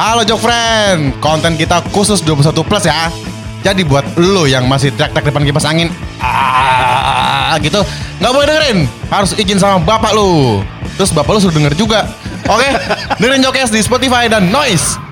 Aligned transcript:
Halo 0.00 0.24
Jok 0.24 0.40
Friend, 0.40 1.12
konten 1.20 1.60
kita 1.60 1.84
khusus 1.92 2.24
21 2.24 2.56
plus 2.64 2.88
ya. 2.88 3.12
Jadi 3.60 3.84
buat 3.84 4.16
lo 4.16 4.48
yang 4.48 4.64
masih 4.64 4.96
teriak-teriak 4.96 5.28
depan 5.28 5.44
kipas 5.44 5.68
angin, 5.68 5.92
ah, 6.24 7.52
gitu, 7.60 7.84
nggak 8.16 8.32
boleh 8.32 8.48
dengerin. 8.48 8.78
Harus 9.12 9.36
izin 9.36 9.60
sama 9.60 9.76
bapak 9.76 10.16
lu. 10.16 10.64
Terus 10.96 11.12
bapak 11.12 11.36
lu 11.36 11.38
suruh 11.44 11.52
denger 11.52 11.76
juga. 11.76 12.08
Oke, 12.48 12.64
dengerin 13.20 13.44
Jokes 13.44 13.68
di 13.68 13.84
Spotify 13.84 14.24
dan 14.24 14.48
Noise. 14.48 15.09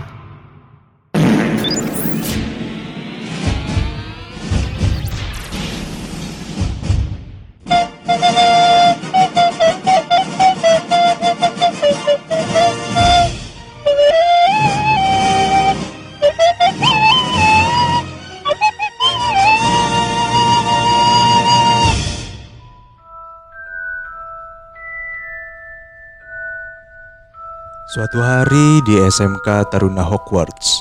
Suatu 28.08 28.24
hari 28.24 28.80
di 28.88 28.96
SMK 29.04 29.68
Taruna 29.68 30.00
Hogwarts. 30.00 30.80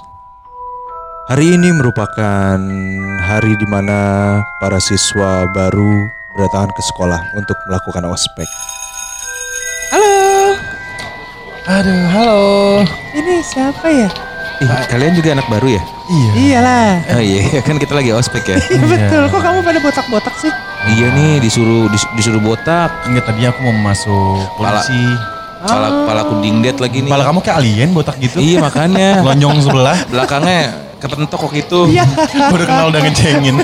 Hari 1.28 1.60
ini 1.60 1.76
merupakan 1.76 2.56
hari 3.20 3.52
di 3.60 3.68
mana 3.68 4.00
para 4.64 4.80
siswa 4.80 5.44
baru 5.52 5.92
berdatangan 6.40 6.72
ke 6.72 6.82
sekolah 6.88 7.20
untuk 7.36 7.60
melakukan 7.68 8.08
ospek. 8.08 8.48
Halo, 9.92 10.56
Aduh, 11.68 12.04
halo. 12.16 12.42
ini 13.12 13.44
siapa 13.44 13.92
ya? 13.92 14.08
Ih, 14.64 14.88
kalian 14.88 15.12
juga 15.12 15.36
anak 15.36 15.52
baru 15.52 15.68
ya? 15.76 15.84
Iya. 16.08 16.32
Iyalah. 16.32 16.92
Oh 17.12 17.20
iya, 17.20 17.60
kan 17.60 17.76
kita 17.76 17.92
lagi 17.92 18.16
ospek 18.16 18.56
ya. 18.56 18.58
Iya 18.72 18.88
betul. 18.88 19.24
Kok 19.36 19.42
kamu 19.44 19.60
pada 19.68 19.80
botak-botak 19.84 20.36
sih? 20.40 20.54
iya 20.96 21.12
nih 21.12 21.44
disuruh 21.44 21.92
dis- 21.92 22.08
disuruh 22.16 22.40
botak. 22.40 23.04
Enggak 23.04 23.28
tadi 23.28 23.44
aku 23.44 23.60
mau 23.68 23.76
masuk 23.84 24.48
Pala. 24.56 24.80
Polisi. 25.58 25.74
Kepala 25.74 25.88
kepala 25.90 26.20
aku 26.24 26.34
dingdet 26.46 26.78
lagi 26.78 26.98
nih. 27.02 27.10
Kepala 27.10 27.24
kamu 27.26 27.40
kayak 27.42 27.58
alien 27.58 27.90
botak 27.94 28.16
gitu. 28.22 28.38
Iya 28.38 28.58
makanya. 28.62 29.10
Lonjong 29.28 29.58
sebelah. 29.66 29.98
Belakangnya 30.08 30.62
kepentok 31.02 31.40
kok 31.50 31.54
itu. 31.54 31.80
Iya. 31.90 32.06
Udah 32.54 32.66
kenal 32.66 32.88
udah 32.94 33.02
ngecengin. 33.02 33.56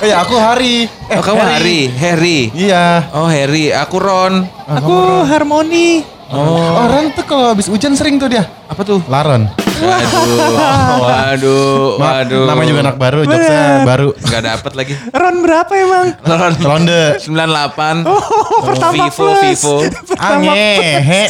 Oh 0.00 0.06
ya 0.08 0.24
aku 0.24 0.34
Hari. 0.40 0.88
Eh, 1.12 1.16
Oh 1.20 1.24
kamu 1.24 1.40
Harry, 1.44 1.80
Harry. 1.92 2.38
Iya. 2.56 3.12
Oh 3.12 3.28
Harry, 3.28 3.68
aku 3.68 4.00
Ron. 4.00 4.48
Aku 4.64 5.28
Harmoni. 5.28 6.00
Oh, 6.30 6.86
Ron 6.88 7.10
tuh 7.12 7.26
kalau 7.26 7.52
habis 7.52 7.66
hujan 7.68 7.92
sering 7.98 8.16
tuh 8.16 8.30
dia. 8.30 8.46
Apa 8.70 8.80
tuh? 8.86 9.02
Laron. 9.10 9.50
Waduh, 9.80 10.36
waduh, 11.00 11.84
Ma- 11.96 12.20
waduh. 12.20 12.44
Namanya 12.44 12.68
juga 12.68 12.80
anak 12.82 12.96
baru, 12.96 13.18
Bener. 13.20 13.32
jokesnya 13.32 13.62
baru. 13.82 14.08
Nggak 14.14 14.42
dapet 14.44 14.72
lagi. 14.74 14.92
Ron 15.10 15.36
berapa 15.40 15.72
emang? 15.74 16.06
Ron 16.20 16.54
Ronde. 16.60 17.02
98. 17.18 18.04
Oh, 18.04 18.20
pertama 18.62 19.08
Vivo, 19.08 19.16
plus. 19.16 19.40
Vivo. 19.42 19.74
Pertama 20.06 20.52
Angehe. 20.52 21.22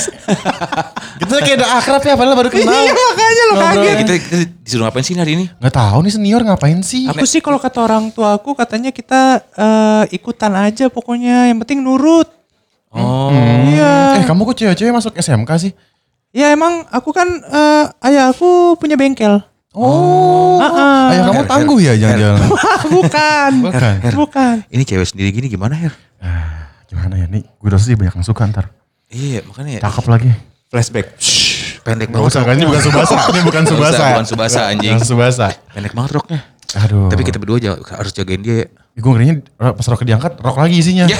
Kita 1.20 1.34
kayak 1.38 1.56
udah 1.58 1.70
akrab 1.76 2.02
ya 2.02 2.14
padahal 2.14 2.36
baru 2.36 2.50
kenal. 2.50 2.72
Iya 2.72 2.92
makanya 2.92 3.42
lo 3.42 3.54
kaget. 3.56 3.96
Kita, 4.00 4.12
kita 4.18 4.36
disuruh 4.60 4.84
ngapain 4.84 5.04
sih 5.04 5.14
hari 5.14 5.32
ini? 5.34 5.44
Nggak 5.52 5.74
tahu 5.74 5.98
nih 6.02 6.12
senior 6.12 6.40
ngapain 6.42 6.78
sih. 6.80 7.04
Aku 7.06 7.24
sih 7.24 7.38
kalau 7.38 7.56
kata 7.56 7.78
orang 7.80 8.10
tua 8.10 8.34
aku 8.34 8.52
katanya 8.52 8.90
kita 8.90 9.38
eh, 9.52 10.04
ikutan 10.10 10.52
aja 10.56 10.88
pokoknya. 10.88 11.48
Yang 11.48 11.58
penting 11.62 11.80
nurut. 11.80 12.26
Oh, 12.90 13.30
Iya. 13.62 14.18
Eh 14.18 14.26
kamu 14.26 14.42
kok 14.44 14.56
cewek-cewek 14.56 14.90
masuk 14.90 15.14
SMK 15.14 15.50
sih? 15.60 15.72
Ya 16.30 16.54
emang 16.54 16.86
aku 16.88 17.10
kan 17.10 17.26
eh, 17.26 17.84
ayah 18.06 18.30
aku 18.30 18.78
punya 18.78 18.94
bengkel. 18.94 19.42
Oh. 19.70 20.58
Ah, 20.58 20.66
ah. 20.66 21.04
Ayah 21.10 21.22
kamu 21.26 21.42
tangguh 21.46 21.78
ya 21.78 21.92
jangan-jangan. 21.94 22.48
Bukan. 22.98 23.50
Bukan. 23.66 23.94
Bukan. 24.14 24.54
ini 24.66 24.82
cewek 24.82 25.06
sendiri 25.06 25.30
gini 25.30 25.46
gimana 25.46 25.74
Her? 25.74 25.94
Ah, 26.18 26.70
Gimana 26.86 27.14
ya 27.14 27.26
nih? 27.26 27.46
Gue 27.46 27.70
rasa 27.70 27.86
sih 27.86 27.94
banyak 27.94 28.14
yang 28.14 28.26
suka 28.26 28.46
ntar. 28.50 28.70
Iya, 29.10 29.42
makanya 29.46 29.78
ya. 29.78 29.80
Cakep 29.86 30.06
lagi. 30.06 30.30
Flashback. 30.70 31.06
Pendek 31.82 32.10
Gak 32.10 32.18
banget. 32.18 32.30
usah 32.30 32.42
kan 32.46 32.54
ini 32.54 32.66
bukan 32.66 32.82
Subasa. 32.82 33.14
Ini 33.30 33.40
bukan 33.40 33.62
Nggak 33.62 33.72
Subasa. 33.74 34.04
bukan 34.06 34.26
Subasa, 34.26 34.60
anjing. 34.70 34.94
Bukan 34.94 35.06
Subasa. 35.06 35.46
Pendek 35.70 35.92
banget 35.94 36.10
roknya. 36.14 36.40
Aduh. 36.78 37.06
Tapi 37.10 37.22
kita 37.26 37.38
berdua 37.42 37.58
jauh, 37.58 37.78
harus 37.90 38.12
jagain 38.12 38.42
dia 38.42 38.54
ya. 38.62 38.66
Gue 39.00 39.10
ngerinya 39.10 39.34
pas 39.72 39.86
rok 39.86 40.04
diangkat, 40.04 40.32
rok 40.38 40.56
lagi 40.56 40.76
isinya. 40.76 41.08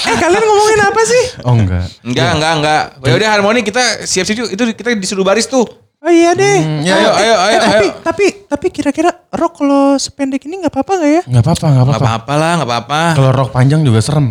Eh 0.00 0.16
kalian 0.16 0.40
ngomongin 0.40 0.80
apa 0.80 1.02
sih? 1.02 1.24
Oh 1.44 1.52
enggak. 1.52 1.86
Enggak, 2.00 2.30
enggak, 2.32 2.52
enggak. 2.56 2.82
Ya 3.04 3.14
udah 3.14 3.28
harmoni 3.30 3.60
kita 3.60 3.82
siap-siap 4.02 4.48
itu 4.48 4.62
kita 4.72 4.96
disuruh 4.96 5.22
baris 5.22 5.44
tuh. 5.44 5.66
Oh 6.00 6.08
iya 6.08 6.32
deh. 6.32 6.80
ya, 6.80 6.96
ayo, 6.96 7.10
ayo, 7.12 7.34
ayo, 7.36 7.52
Eh, 7.52 7.60
tapi, 7.60 7.76
ayo. 7.76 7.92
tapi 8.00 8.24
tapi 8.48 8.66
kira-kira 8.72 9.10
rok 9.28 9.52
kalau 9.54 10.00
sependek 10.00 10.40
ini 10.42 10.64
nggak 10.64 10.72
apa-apa 10.72 10.92
nggak 10.96 11.12
ya? 11.12 11.22
Enggak 11.28 11.44
apa-apa, 11.44 11.64
enggak 11.66 11.84
Enggak 11.84 11.84
apa-apa. 11.92 12.08
apa-apa 12.08 12.34
lah, 12.34 12.52
enggak 12.56 12.68
apa-apa. 12.70 13.00
Kalau 13.12 13.30
rok 13.34 13.50
panjang 13.52 13.80
juga 13.84 14.00
serem. 14.00 14.26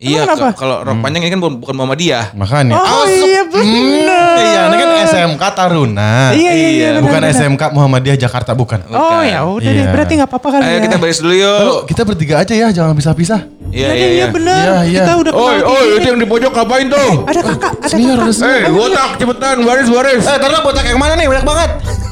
Iya, 0.00 0.24
kalau 0.56 0.80
rok 0.80 0.96
panjang 1.04 1.20
ini 1.20 1.28
kan 1.28 1.40
bukan 1.60 1.74
Muhammadiyah. 1.76 2.32
Makanya. 2.32 2.72
Oh 2.72 3.04
Awas, 3.04 3.12
iya 3.12 3.44
Hmm, 3.44 3.52
benar. 3.52 4.32
iya, 4.40 4.60
ini 4.64 4.76
kan 4.80 4.88
SMK 5.04 5.42
Taruna. 5.52 6.12
Iya 6.32 6.50
iya 6.50 6.68
iya. 6.72 6.88
Iya, 6.96 7.00
Bukan 7.04 7.20
benar. 7.20 7.36
SMK 7.36 7.62
Muhammadiyah 7.68 8.16
Jakarta, 8.16 8.56
bukan. 8.56 8.80
Oh 8.88 9.20
ya 9.20 9.44
udah 9.44 9.60
deh 9.60 9.76
Iya. 9.76 9.92
berarti 9.92 10.12
nggak 10.16 10.24
apa-apa 10.26 10.48
kali 10.50 10.62
Ayo 10.64 10.72
ya. 10.72 10.80
kita 10.80 10.96
baris 10.96 11.18
dulu 11.20 11.34
yuk. 11.36 11.52
Lalu 11.60 11.76
kita 11.84 12.02
bertiga 12.02 12.34
aja 12.40 12.54
ya, 12.56 12.68
jangan 12.72 12.96
pisah-pisah. 12.96 13.40
Iya, 13.68 13.76
Iya 13.76 13.92
iya, 13.92 13.92
iya 13.92 14.08
iya. 14.08 14.26
benar. 14.32 14.56
Iya, 14.56 14.76
iya. 14.82 15.00
Kita 15.04 15.12
udah 15.20 15.32
kenal 15.36 15.52
Oi, 15.52 15.58
oi, 15.60 15.86
itu 15.94 16.06
yang 16.08 16.18
di 16.18 16.26
pojok 16.26 16.50
ngapain 16.50 16.86
tuh? 16.88 17.10
Ada 17.22 17.40
kakak, 17.44 17.72
ada 17.76 17.86
Senior, 17.86 18.16
kakak. 18.18 18.32
senior. 18.32 18.56
Eh, 18.56 18.72
botak 18.72 19.10
cepetan, 19.14 19.56
baris, 19.60 19.88
baris. 19.92 20.22
Eh, 20.24 20.38
taruh 20.40 20.60
botak 20.64 20.84
yang 20.86 20.96
mana 20.96 21.12
nih? 21.12 21.28
Banyak 21.28 21.44
banget. 21.44 21.70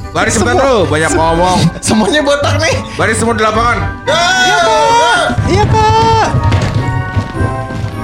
Baris 0.09 0.33
cepetan 0.37 0.61
bro, 0.61 0.85
banyak 0.85 1.11
ngomong. 1.11 1.59
Semuanya 1.89 2.21
botak 2.21 2.61
nih. 2.61 2.75
Baris 3.01 3.17
semua 3.17 3.33
di 3.33 3.41
lapangan. 3.41 4.05
Iya 5.49 5.65
kak. 5.65 5.97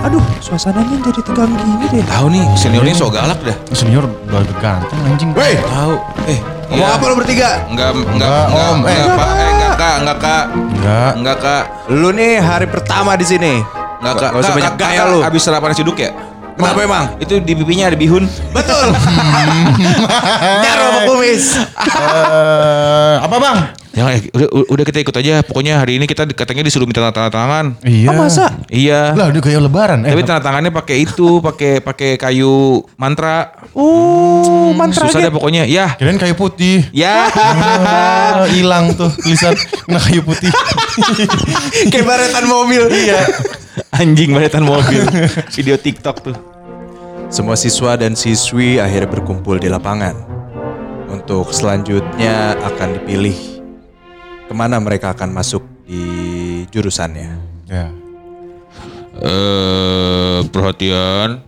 Aduh, 0.04 0.20
suasananya 0.38 1.00
jadi 1.00 1.20
tegang 1.25 1.48
gini 1.56 1.88
deh. 1.88 2.04
Tahu 2.04 2.26
nih, 2.28 2.44
senior 2.54 2.84
ini 2.84 2.92
so 2.92 3.09
galak 3.09 3.41
dah. 3.41 3.56
Senior 3.72 4.04
udah 4.04 4.44
ganteng 4.60 5.00
anjing. 5.09 5.32
Wey, 5.32 5.56
Tahu. 5.56 5.97
Eh, 6.28 6.38
ngomong 6.69 6.91
apa 6.92 7.04
lo 7.09 7.15
bertiga? 7.16 7.65
Enggak, 7.65 7.97
enggak, 7.97 8.12
Enggak, 8.12 8.44
enggak, 8.44 8.69
Om. 8.69 8.76
enggak, 8.84 8.92
Eh. 8.92 9.09
Pak. 9.09 9.28
Eh, 9.32 9.48
enggak, 9.48 9.72
Kak, 9.75 9.94
enggak, 9.97 10.19
Kak. 10.20 10.44
Enggak. 10.53 11.12
Enggak, 11.16 11.37
Kak. 11.41 11.65
Lu 11.88 12.09
nih 12.12 12.32
hari 12.37 12.66
pertama 12.69 13.16
di 13.16 13.25
sini. 13.25 13.53
Enggak, 14.04 14.15
Kak. 14.20 14.31
Gak 14.31 14.42
usah 14.44 14.54
banyak 14.54 14.75
gaya 14.76 15.03
lu. 15.09 15.19
Habis 15.25 15.41
sarapan 15.41 15.69
nasi 15.72 15.81
uduk 15.81 15.97
ya? 15.97 16.12
Kenapa 16.54 16.81
emang? 16.84 17.04
Itu 17.19 17.41
di 17.41 17.53
pipinya 17.56 17.88
ada 17.88 17.97
bihun. 17.97 18.28
Betul. 18.53 18.86
Nyaro 20.62 20.84
sama 20.86 21.00
kumis. 21.09 21.44
Eh, 21.59 23.15
apa 23.19 23.36
bang? 23.41 23.59
Jangan, 23.94 24.10
eh, 24.10 24.22
udah, 24.34 24.49
udah 24.75 24.84
kita 24.84 24.99
ikut 25.06 25.15
aja. 25.15 25.47
Pokoknya 25.47 25.78
hari 25.78 26.03
ini 26.03 26.10
kita 26.10 26.27
katanya 26.34 26.66
disuruh 26.66 26.82
minta 26.82 26.99
tanda 27.15 27.31
tangan. 27.31 27.78
Iya. 27.87 28.10
Oh 28.10 28.15
masa? 28.19 28.50
Iya. 28.66 29.15
Lah 29.15 29.31
udah 29.31 29.38
kayak 29.38 29.60
lebaran. 29.62 30.03
Eh, 30.03 30.10
Tapi 30.10 30.22
tanda 30.27 30.43
tangannya 30.43 30.75
pakai 30.75 31.06
itu, 31.06 31.38
pakai 31.38 31.78
pakai 31.78 32.19
kayu 32.19 32.83
mantra. 32.99 33.54
Oh, 33.71 34.75
mantra 34.75 35.06
Susah 35.06 35.22
deh 35.22 35.31
pokoknya. 35.31 35.62
Ya. 35.71 35.94
kirain 35.94 36.19
kayu 36.19 36.34
putih. 36.34 36.83
Ya. 36.91 37.31
Ah, 37.31 38.50
Hilang 38.50 38.99
tuh 38.99 39.15
tulisan 39.15 39.54
kena 39.87 40.03
kayu 40.03 40.27
putih. 40.27 40.50
Kayak 41.94 42.06
baretan 42.06 42.44
mobil. 42.50 42.91
iya. 42.91 43.22
Anjing 43.94 44.34
baretan 44.34 44.66
mobil. 44.66 45.06
Video 45.54 45.78
TikTok 45.78 46.16
tuh. 46.19 46.37
Semua 47.31 47.54
siswa 47.54 47.94
dan 47.94 48.19
siswi 48.19 48.83
akhirnya 48.83 49.06
berkumpul 49.06 49.62
di 49.62 49.71
lapangan. 49.71 50.19
Untuk 51.06 51.54
selanjutnya 51.54 52.59
akan 52.59 52.99
dipilih 52.99 53.53
ke 54.44 54.55
mana 54.55 54.77
mereka 54.78 55.12
akan 55.12 55.31
masuk 55.32 55.65
di 55.84 56.03
jurusannya. 56.69 57.31
Ya. 57.69 57.88
Eh, 59.15 60.38
perhatian. 60.50 61.38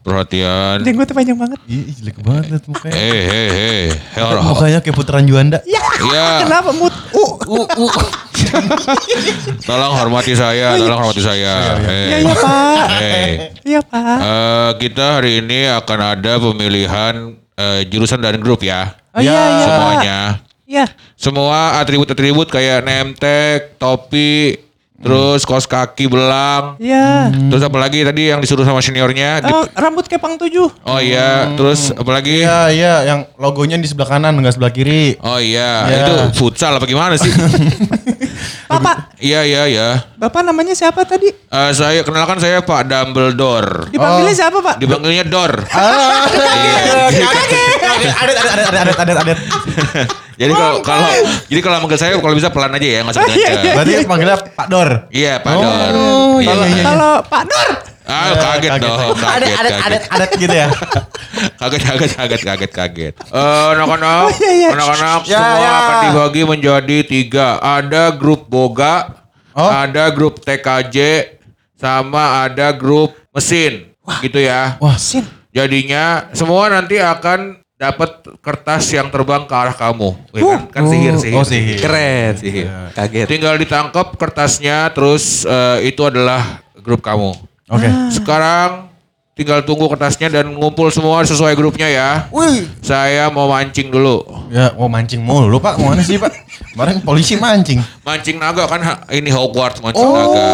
Perhatian. 0.00 0.84
Jenggotnya 0.84 1.14
panjang 1.16 1.36
banget. 1.36 1.58
Ih, 1.66 1.90
jelek 1.90 2.16
banget 2.22 2.62
mukanya. 2.64 2.94
Eh, 2.94 3.20
hei, 3.26 3.48
hei. 3.50 3.82
Hel- 4.14 4.44
Mukanya 4.44 4.78
kayak 4.80 4.96
putaran 4.96 5.24
Juanda. 5.26 5.58
Ya, 5.66 5.82
Kenapa 6.46 6.70
mut? 6.70 6.94
Uh, 7.12 7.34
tolong 9.66 9.92
hormati 9.98 10.32
saya, 10.38 10.78
tolong 10.78 11.00
hormati 11.02 11.22
saya. 11.24 11.76
Iya 11.82 12.16
iya 12.22 12.34
pak. 12.34 12.86
Hei. 13.02 13.30
Iya 13.66 13.80
pak. 13.82 14.18
Eh, 14.22 14.70
kita 14.86 15.04
hari 15.18 15.42
ini 15.42 15.66
akan 15.66 15.98
ada 15.98 16.32
pemilihan 16.38 17.14
eh, 17.58 17.80
jurusan 17.90 18.22
dan 18.22 18.38
grup 18.38 18.62
ya. 18.62 18.94
Oh 19.12 19.20
iya 19.20 19.34
iya. 19.34 19.66
Semuanya. 19.66 20.18
Iya. 20.68 20.84
Semua 21.16 21.80
atribut-atribut 21.80 22.44
kayak 22.46 22.84
name 22.84 23.16
tag, 23.16 23.80
topi, 23.80 24.60
terus 24.94 25.40
kaos 25.42 25.64
kaki 25.64 26.04
belang. 26.04 26.76
Iya. 26.76 27.32
Terus 27.48 27.64
apalagi 27.64 28.04
tadi 28.04 28.28
yang 28.28 28.36
disuruh 28.38 28.62
sama 28.62 28.78
seniornya. 28.78 29.40
di- 29.40 29.48
Oh, 29.48 29.64
rambut 29.72 30.04
kepang 30.04 30.36
tujuh. 30.36 30.68
oh 30.68 31.00
iya, 31.00 31.56
terus 31.56 31.88
apalagi? 31.90 32.44
Iya, 32.44 32.60
iya, 32.68 32.94
yang 33.06 33.20
logonya 33.34 33.74
di 33.74 33.88
sebelah 33.88 34.12
kanan, 34.12 34.36
enggak 34.36 34.54
sebelah 34.54 34.68
kiri. 34.68 35.16
Oh 35.18 35.40
iya, 35.40 35.88
Iya. 35.88 35.98
itu 36.04 36.14
futsal 36.36 36.76
apa 36.76 36.84
gimana 36.84 37.16
sih? 37.16 37.32
Bapak, 38.68 39.16
iya 39.18 39.40
iya 39.42 39.62
iya. 39.64 39.88
Bapak 40.18 40.42
namanya 40.42 40.74
siapa 40.74 41.02
tadi? 41.02 41.30
Eh, 41.30 41.70
saya 41.72 42.02
kenalkan 42.02 42.36
saya 42.36 42.58
Pak 42.60 42.84
Dumbledore. 42.84 43.86
Dipanggilnya 43.88 44.34
siapa 44.36 44.58
pak? 44.58 44.76
Dipanggilnya 44.76 45.24
Dor. 45.24 45.52
Ah, 45.70 46.26
Iya. 46.28 47.26
Jadi 50.38 50.52
kalau 50.54 50.78
kalau 50.80 51.10
jadi 51.46 51.60
kalau 51.60 51.76
manggil 51.80 51.98
saya 51.98 52.14
kalau 52.14 52.30
bisa 52.32 52.46
pelan 52.48 52.70
aja 52.70 52.86
ya, 52.88 53.00
nggak 53.02 53.10
usah 53.12 53.22
kenceng. 53.24 53.58
Berarti 53.74 53.92
panggilnya 54.04 54.36
Pak 54.48 54.66
Dor. 54.68 54.88
Iya, 55.10 55.32
Pak 55.38 55.52
Dor. 55.52 55.66
Oh, 55.90 56.38
Iya. 56.38 56.46
iya, 56.46 56.54
iya, 56.54 56.66
iya. 56.72 56.84
Kalau 56.84 57.12
Pak 57.24 57.42
Nur. 57.44 57.68
Ah, 58.08 58.32
kaget 58.32 58.72
dong, 58.80 58.96
Adet 59.20 59.20
kaget, 59.20 59.52
adet 59.52 59.52
kaget. 59.52 59.84
adet 59.84 60.02
adet 60.08 60.30
gitu 60.34 60.54
ya. 60.56 60.68
Kaget, 61.60 61.80
kaget, 61.84 62.10
kaget, 62.16 62.40
kaget, 62.40 62.70
kaget. 62.72 63.14
Eh, 63.28 63.66
anak-anak, 63.76 64.22
Oh, 64.24 64.32
iya, 64.32 64.50
iya. 64.56 64.68
anak-anak 64.72 65.20
Ya, 65.22 65.36
semua 65.36 65.60
ya. 65.60 65.70
akan 65.76 65.96
dibagi 66.00 66.42
menjadi 66.42 66.98
tiga. 67.04 67.48
Ada 67.60 68.16
grup 68.16 68.48
boga, 68.48 69.12
Oh. 69.58 69.66
ada 69.66 70.06
grup 70.14 70.38
TKJ, 70.38 70.98
sama 71.74 72.46
ada 72.46 72.70
grup 72.70 73.10
mesin. 73.34 73.90
Gitu 74.22 74.38
ya. 74.38 74.78
Wah, 74.78 74.94
Sin. 74.94 75.26
Jadinya 75.50 76.30
semua 76.30 76.70
nanti 76.70 77.02
akan 77.02 77.58
dapat 77.78 78.22
kertas 78.38 78.90
yang 78.94 79.10
terbang 79.10 79.46
ke 79.46 79.54
arah 79.54 79.74
kamu. 79.74 80.14
Wih, 80.34 80.42
kan, 80.42 80.60
kan 80.70 80.82
sihir, 80.90 81.14
sihir. 81.18 81.36
oh, 81.38 81.46
sihir. 81.46 81.78
Keren. 81.78 82.32
Sihir. 82.38 82.66
Kaget. 82.94 83.26
Tinggal 83.26 83.54
ditangkap 83.58 84.14
kertasnya, 84.18 84.90
terus 84.94 85.42
eh, 85.42 85.90
itu 85.90 86.02
adalah 86.06 86.62
grup 86.78 87.02
kamu. 87.02 87.34
Oke. 87.68 87.88
Sekarang 88.14 88.88
tinggal 89.38 89.62
tunggu 89.62 89.86
kertasnya 89.86 90.26
dan 90.28 90.50
ngumpul 90.50 90.90
semua 90.90 91.22
sesuai 91.22 91.54
grupnya 91.54 91.86
ya. 91.86 92.10
Wih. 92.28 92.66
Saya 92.82 93.30
mau 93.30 93.46
mancing 93.46 93.86
dulu. 93.86 94.26
Ya, 94.50 94.74
mau 94.74 94.90
mancing 94.90 95.22
mulu 95.22 95.56
Pak. 95.56 95.78
Mau 95.78 95.94
mana 95.94 96.02
sih 96.02 96.18
Pak? 96.18 96.34
Kemarin 96.74 96.98
polisi 97.00 97.38
mancing. 97.38 97.78
Mancing 98.02 98.36
naga 98.36 98.66
kan 98.66 98.82
ini 99.08 99.30
Hogwarts 99.30 99.78
mancing 99.78 100.02
naga. 100.02 100.46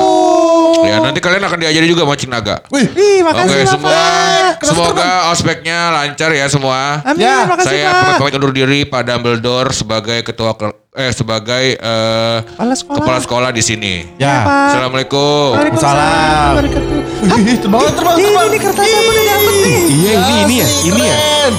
Ya 0.85 1.01
nanti 1.01 1.17
kalian 1.19 1.41
akan 1.41 1.57
diajari 1.57 1.87
juga 1.87 2.05
mancing 2.05 2.29
naga. 2.29 2.61
Wih. 2.69 2.85
Ih, 2.85 3.25
Oke 3.25 3.25
makasih 3.25 3.65
semua, 3.67 3.89
Bapak. 3.89 4.61
semoga 4.61 5.09
ospeknya 5.33 5.89
lancar 5.91 6.29
ya 6.29 6.45
semua. 6.45 7.01
Amin, 7.01 7.25
Ya, 7.25 7.49
makasih 7.49 7.73
Saya 7.73 7.89
Pak. 7.89 8.21
pamit 8.21 8.37
undur 8.37 8.53
diri 8.53 8.85
Pak 8.85 9.01
Dumbledore 9.03 9.73
sebagai 9.73 10.21
ketua 10.21 10.53
kel- 10.53 10.77
eh 10.95 11.11
sebagai 11.11 11.75
eh, 11.75 12.37
Kepala 12.47 12.75
sekolah. 12.79 12.99
kepala 13.03 13.19
sekolah 13.19 13.51
di 13.51 13.59
sini. 13.59 14.07
Ya. 14.15 14.47
Pak. 14.47 14.79
Assalamualaikum. 14.79 15.59
Waalaikumsalam. 15.59 16.53
Terbang 16.55 17.59
terbang 17.59 17.83
Ih, 17.83 17.91
terbang. 17.99 18.15
ini 18.15 18.31
udah 18.31 19.25
dapet 19.27 19.55
nih. 19.59 19.79
Iya 19.91 20.13
ini 20.15 20.35
ini 20.39 20.55
ya, 20.63 20.69
ini 20.87 21.03
ya. 21.03 21.17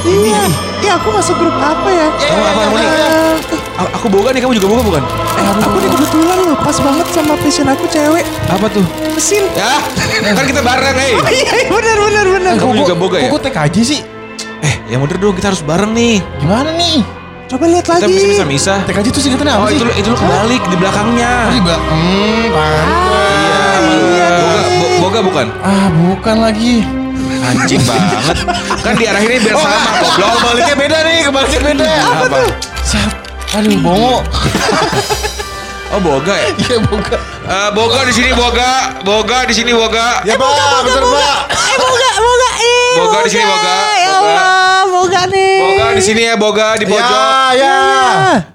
Iya. 0.07 0.41
Iya, 0.79 0.91
aku 0.95 1.09
masuk 1.11 1.35
grup 1.35 1.51
apa 1.59 1.89
ya? 1.91 2.07
Kamu 2.15 2.43
apa 2.47 2.59
Harmoni? 2.63 2.85
Eh, 2.87 3.35
Aku 3.99 4.07
boga 4.07 4.31
nih, 4.31 4.39
kamu 4.39 4.55
juga 4.55 4.67
boga 4.71 4.83
bukan? 4.87 5.03
Eh, 5.03 5.45
aku 5.51 5.77
nih 5.83 5.89
kebetulan 5.91 6.37
loh, 6.39 6.55
pas 6.55 6.77
banget 6.79 7.07
sama 7.11 7.33
passion 7.35 7.67
aku 7.67 7.85
cewek. 7.91 8.23
Apa 8.47 8.65
tuh? 8.71 8.85
Mesin. 9.11 9.43
Ya, 9.51 9.83
kan 10.31 10.45
kita 10.47 10.63
bareng, 10.63 10.95
hei. 10.95 11.11
Oh 11.11 11.27
iya, 11.35 11.43
iya, 11.59 11.67
benar, 11.67 11.97
benar, 11.99 12.25
benar. 12.39 12.53
Kamu 12.55 12.71
juga 12.79 12.93
boga 12.95 13.17
ya? 13.19 13.27
Kok 13.27 13.41
TKJ 13.43 13.75
sih? 13.83 13.99
Eh, 14.63 14.75
yang 14.87 15.03
bener 15.03 15.19
dong, 15.19 15.35
kita 15.35 15.51
harus 15.51 15.59
bareng 15.59 15.91
nih. 15.91 16.23
Gimana 16.39 16.71
nih? 16.71 17.24
Coba 17.45 17.65
lihat 17.67 17.85
Kita 17.85 18.01
lagi. 18.01 18.17
bisa 18.25 18.43
misah. 18.43 18.77
TKJ 18.83 19.07
itu 19.07 19.19
singkatannya 19.21 19.53
apa 19.53 19.61
Oh 19.61 19.69
sih? 19.69 19.77
itu 19.77 19.85
itu 19.95 20.07
lu 20.07 20.17
kebalik 20.17 20.63
di 20.65 20.75
belakangnya. 20.75 21.31
Tadi 21.45 21.59
Mbak. 21.61 21.79
Hmm, 21.79 22.43
pantes. 22.49 23.85
Iya. 23.85 24.27
Boga, 24.33 24.69
bo- 24.71 24.97
boga 24.99 25.19
bukan? 25.21 25.45
Ah, 25.61 25.87
bukan 25.91 26.35
lagi. 26.41 26.75
Anjing 27.45 27.81
banget. 27.83 28.37
Kan 28.81 28.93
diarahinnya 28.95 29.37
biar 29.39 29.55
sama, 29.55 29.77
goblok. 30.01 30.33
Kebaliknya 30.35 30.75
beda 30.75 30.97
nih, 31.03 31.19
kebaliknya 31.21 31.61
beda. 31.63 31.91
Apa? 32.25 32.37
Sat. 32.81 33.11
Aduh, 33.53 33.77
bongo. 33.79 34.17
Oh 35.85 36.01
boga 36.01 36.33
ya? 36.33 36.49
Iya, 36.51 36.77
bukan. 36.81 37.19
Eh, 37.45 37.69
boga 37.71 38.03
di 38.03 38.11
sini 38.11 38.33
boga, 38.33 38.71
boga 39.05 39.45
di 39.45 39.53
sini 39.53 39.71
boga. 39.71 40.25
Ya, 40.25 40.33
Pak, 40.35 40.51
bener, 40.81 41.05
Pak. 41.07 41.37
Eh, 41.75 41.79
boga, 41.83 42.11
boga. 42.15 42.49
Eh, 42.55 42.93
Boga 42.95 43.17
di 43.21 43.29
sini, 43.29 43.43
boga. 43.43 43.75
Ya 43.75 44.07
Boga. 44.15 44.31
Allah, 44.31 44.81
boga 44.87 45.21
nih. 45.27 45.59
Boga 45.59 45.85
di 45.91 46.03
sini 46.03 46.21
ya, 46.23 46.33
boga 46.39 46.67
di 46.79 46.85
pojok. 46.87 47.03
Ya, 47.03 47.51
ya. 47.59 47.79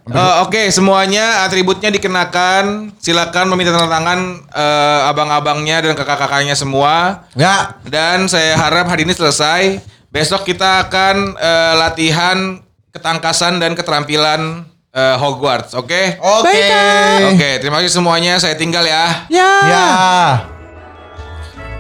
Eh, 0.08 0.34
Oke, 0.40 0.72
semuanya 0.72 1.44
atributnya 1.44 1.92
dikenakan. 1.92 2.96
Silakan 2.96 3.52
meminta 3.52 3.76
tanda 3.76 3.92
tangan 3.92 4.18
eh, 4.48 5.00
abang-abangnya 5.12 5.84
dan 5.84 5.92
kakak-kakaknya 5.92 6.56
semua. 6.56 7.28
Ya. 7.36 7.76
Dan 7.84 8.24
saya 8.26 8.56
harap 8.56 8.88
hari 8.88 9.04
ini 9.04 9.12
selesai. 9.12 9.84
Besok 10.10 10.48
kita 10.48 10.88
akan 10.88 11.36
eh, 11.36 11.74
latihan 11.76 12.58
ketangkasan 12.90 13.60
dan 13.60 13.76
keterampilan 13.76 14.64
eh, 14.90 15.16
Hogwarts. 15.20 15.76
Oke? 15.76 16.16
Oke. 16.18 16.48
Baiklah. 16.48 17.36
Oke, 17.36 17.50
terima 17.60 17.76
kasih 17.84 18.00
semuanya. 18.00 18.40
Saya 18.40 18.56
tinggal 18.56 18.82
ya. 18.82 19.28
Ya. 19.28 19.52
Ya. 19.68 19.86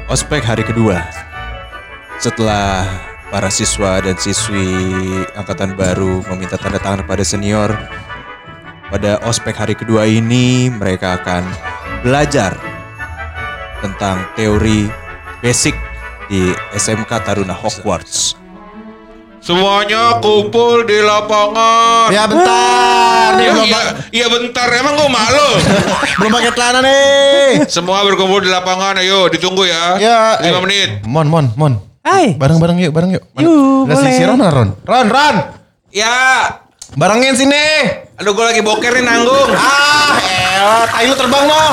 Ospek 0.06 0.44
hari 0.44 0.62
kedua. 0.62 1.29
Setelah 2.20 2.84
para 3.32 3.48
siswa 3.48 3.96
dan 4.04 4.12
siswi 4.20 4.68
angkatan 5.32 5.72
baru 5.72 6.20
meminta 6.28 6.60
tanda 6.60 6.76
tangan 6.76 7.08
kepada 7.08 7.24
senior, 7.24 7.72
pada 8.92 9.16
ospek 9.24 9.56
hari 9.56 9.72
kedua 9.72 10.04
ini 10.04 10.68
mereka 10.68 11.16
akan 11.16 11.48
belajar 12.04 12.60
tentang 13.80 14.20
teori 14.36 14.92
basic 15.40 15.72
di 16.28 16.52
SMK 16.76 17.08
Taruna 17.24 17.56
Hogwarts. 17.56 18.36
Semuanya 19.40 20.20
kumpul 20.20 20.84
di 20.84 21.00
lapangan. 21.00 22.12
Ya 22.12 22.28
bentar. 22.28 23.40
Nih 23.40 23.48
Ya, 23.48 23.64
iya, 23.64 23.80
iya 24.12 24.26
bentar, 24.28 24.68
emang 24.68 25.00
gue 25.00 25.08
malu. 25.08 25.48
belum 26.20 26.30
pakai 26.36 26.52
celana 26.52 26.84
nih. 26.84 27.64
Semua 27.64 28.04
berkumpul 28.04 28.44
di 28.44 28.52
lapangan, 28.52 29.00
ayo 29.00 29.32
ditunggu 29.32 29.64
ya. 29.64 29.96
Ya. 29.96 30.20
Lima 30.44 30.60
eh, 30.60 30.64
menit. 30.68 30.88
Mon, 31.08 31.24
mon, 31.24 31.48
mon. 31.56 31.89
Hai. 32.00 32.32
Bareng-bareng 32.34 32.80
yuk, 32.80 32.92
bareng 32.92 33.10
yuk. 33.12 33.24
Mana? 33.32 33.44
Yuk, 33.44 33.84
Udah 33.84 33.96
boleh. 33.96 34.12
si 34.12 34.22
Ron 34.24 34.36
mana 34.36 34.50
Ron? 34.50 34.68
Ron, 34.82 35.06
Ron. 35.08 35.36
Ya, 35.90 36.16
Barengin 36.90 37.38
sini. 37.38 37.66
aduh 38.18 38.34
gue 38.34 38.42
lagi 38.42 38.60
boker 38.60 38.90
nih 38.90 39.00
nanggung. 39.00 39.48
Ah, 39.54 40.12
elah, 40.18 40.84
tai 40.90 41.06
lu 41.06 41.14
terbang 41.14 41.46
noh. 41.46 41.72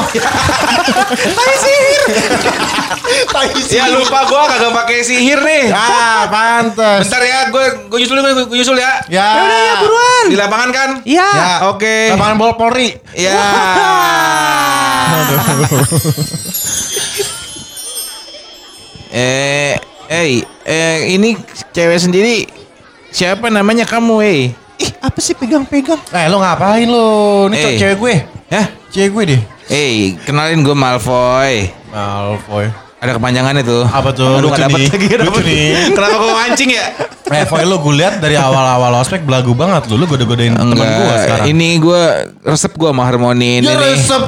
tai 1.37 1.55
sihir. 1.57 2.01
tai 3.27 3.49
sihir. 3.51 3.81
Ya 3.81 3.89
lupa 3.89 4.23
gue 4.23 4.41
kagak 4.47 4.71
pakai 4.71 4.97
sihir 5.01 5.41
nih. 5.41 5.73
Ah, 5.73 6.29
pantes. 6.29 7.03
Bentar 7.03 7.19
ya, 7.19 7.39
gue 7.49 7.65
gue 7.89 7.97
nyusul 7.99 8.15
gue 8.15 8.45
gue 8.45 8.57
nyusul 8.57 8.77
ya. 8.77 9.01
Ya. 9.09 9.27
Ya 9.27 9.41
udah 9.43 9.59
ya 9.59 9.73
buruan. 9.81 10.23
Di 10.29 10.37
lapangan 10.37 10.69
kan? 10.71 10.89
Iya. 11.03 11.27
Ya. 11.27 11.51
Oke. 11.67 12.13
Lapangan 12.13 12.35
bola 12.37 12.53
Polri. 12.55 12.89
Ya. 13.11 13.33
eh, 19.09 19.73
eh, 20.07 20.39
eh, 20.63 20.97
ini 21.09 21.35
cewek 21.69 21.99
sendiri 21.99 22.47
siapa 23.09 23.47
namanya 23.47 23.83
kamu, 23.83 24.15
eh? 24.21 24.41
Ih, 24.77 24.91
apa 24.99 25.17
sih 25.17 25.33
pegang-pegang? 25.33 25.97
Eh, 26.11 26.25
lo 26.27 26.37
ngapain 26.37 26.85
lo? 26.85 27.07
Ini 27.47 27.55
Eh. 27.55 27.61
cewek- 27.63 27.79
cewek 27.79 27.97
gue. 27.97 28.15
Ya, 28.47 28.63
Cewek 28.87 29.09
gue 29.11 29.23
deh. 29.27 29.41
eh, 29.67 30.15
kenalin 30.21 30.61
gue 30.61 30.71
Malfoy. 30.71 31.67
Malfoy. 31.89 32.69
Ada 32.97 33.13
kepanjangannya 33.13 33.61
tuh. 33.61 33.85
Apa 33.85 34.09
tuh? 34.09 34.41
Aduh, 34.41 34.49
Lucu 34.49 34.57
gak 34.57 34.73
dapet 34.73 34.79
nih. 34.79 34.89
lagi, 34.89 35.05
gak 35.05 35.19
Lucu 35.21 35.29
dapet. 35.29 35.45
nih. 35.45 35.69
Kenapa 35.93 36.15
gue 36.17 36.33
mancing 36.33 36.69
ya? 36.73 36.85
Eh, 37.27 37.43
Foy 37.43 37.61
lo 37.61 37.77
gue 37.77 37.93
lihat 37.93 38.17
dari 38.17 38.33
awal-awal 38.33 38.89
ospek 38.97 39.21
belagu 39.21 39.53
banget 39.53 39.85
lo. 39.85 39.95
Lo 39.95 40.05
goda-godain 40.05 40.55
teman 40.55 40.73
gue 40.73 41.13
sekarang. 41.19 41.45
ini 41.45 41.77
gue 41.77 42.01
resep 42.41 42.73
gue 42.73 42.89
sama 42.89 43.03
Harmoni 43.03 43.61
ini 43.61 43.67
Ya 43.67 43.75
nih. 43.75 43.93
resep. 43.93 44.23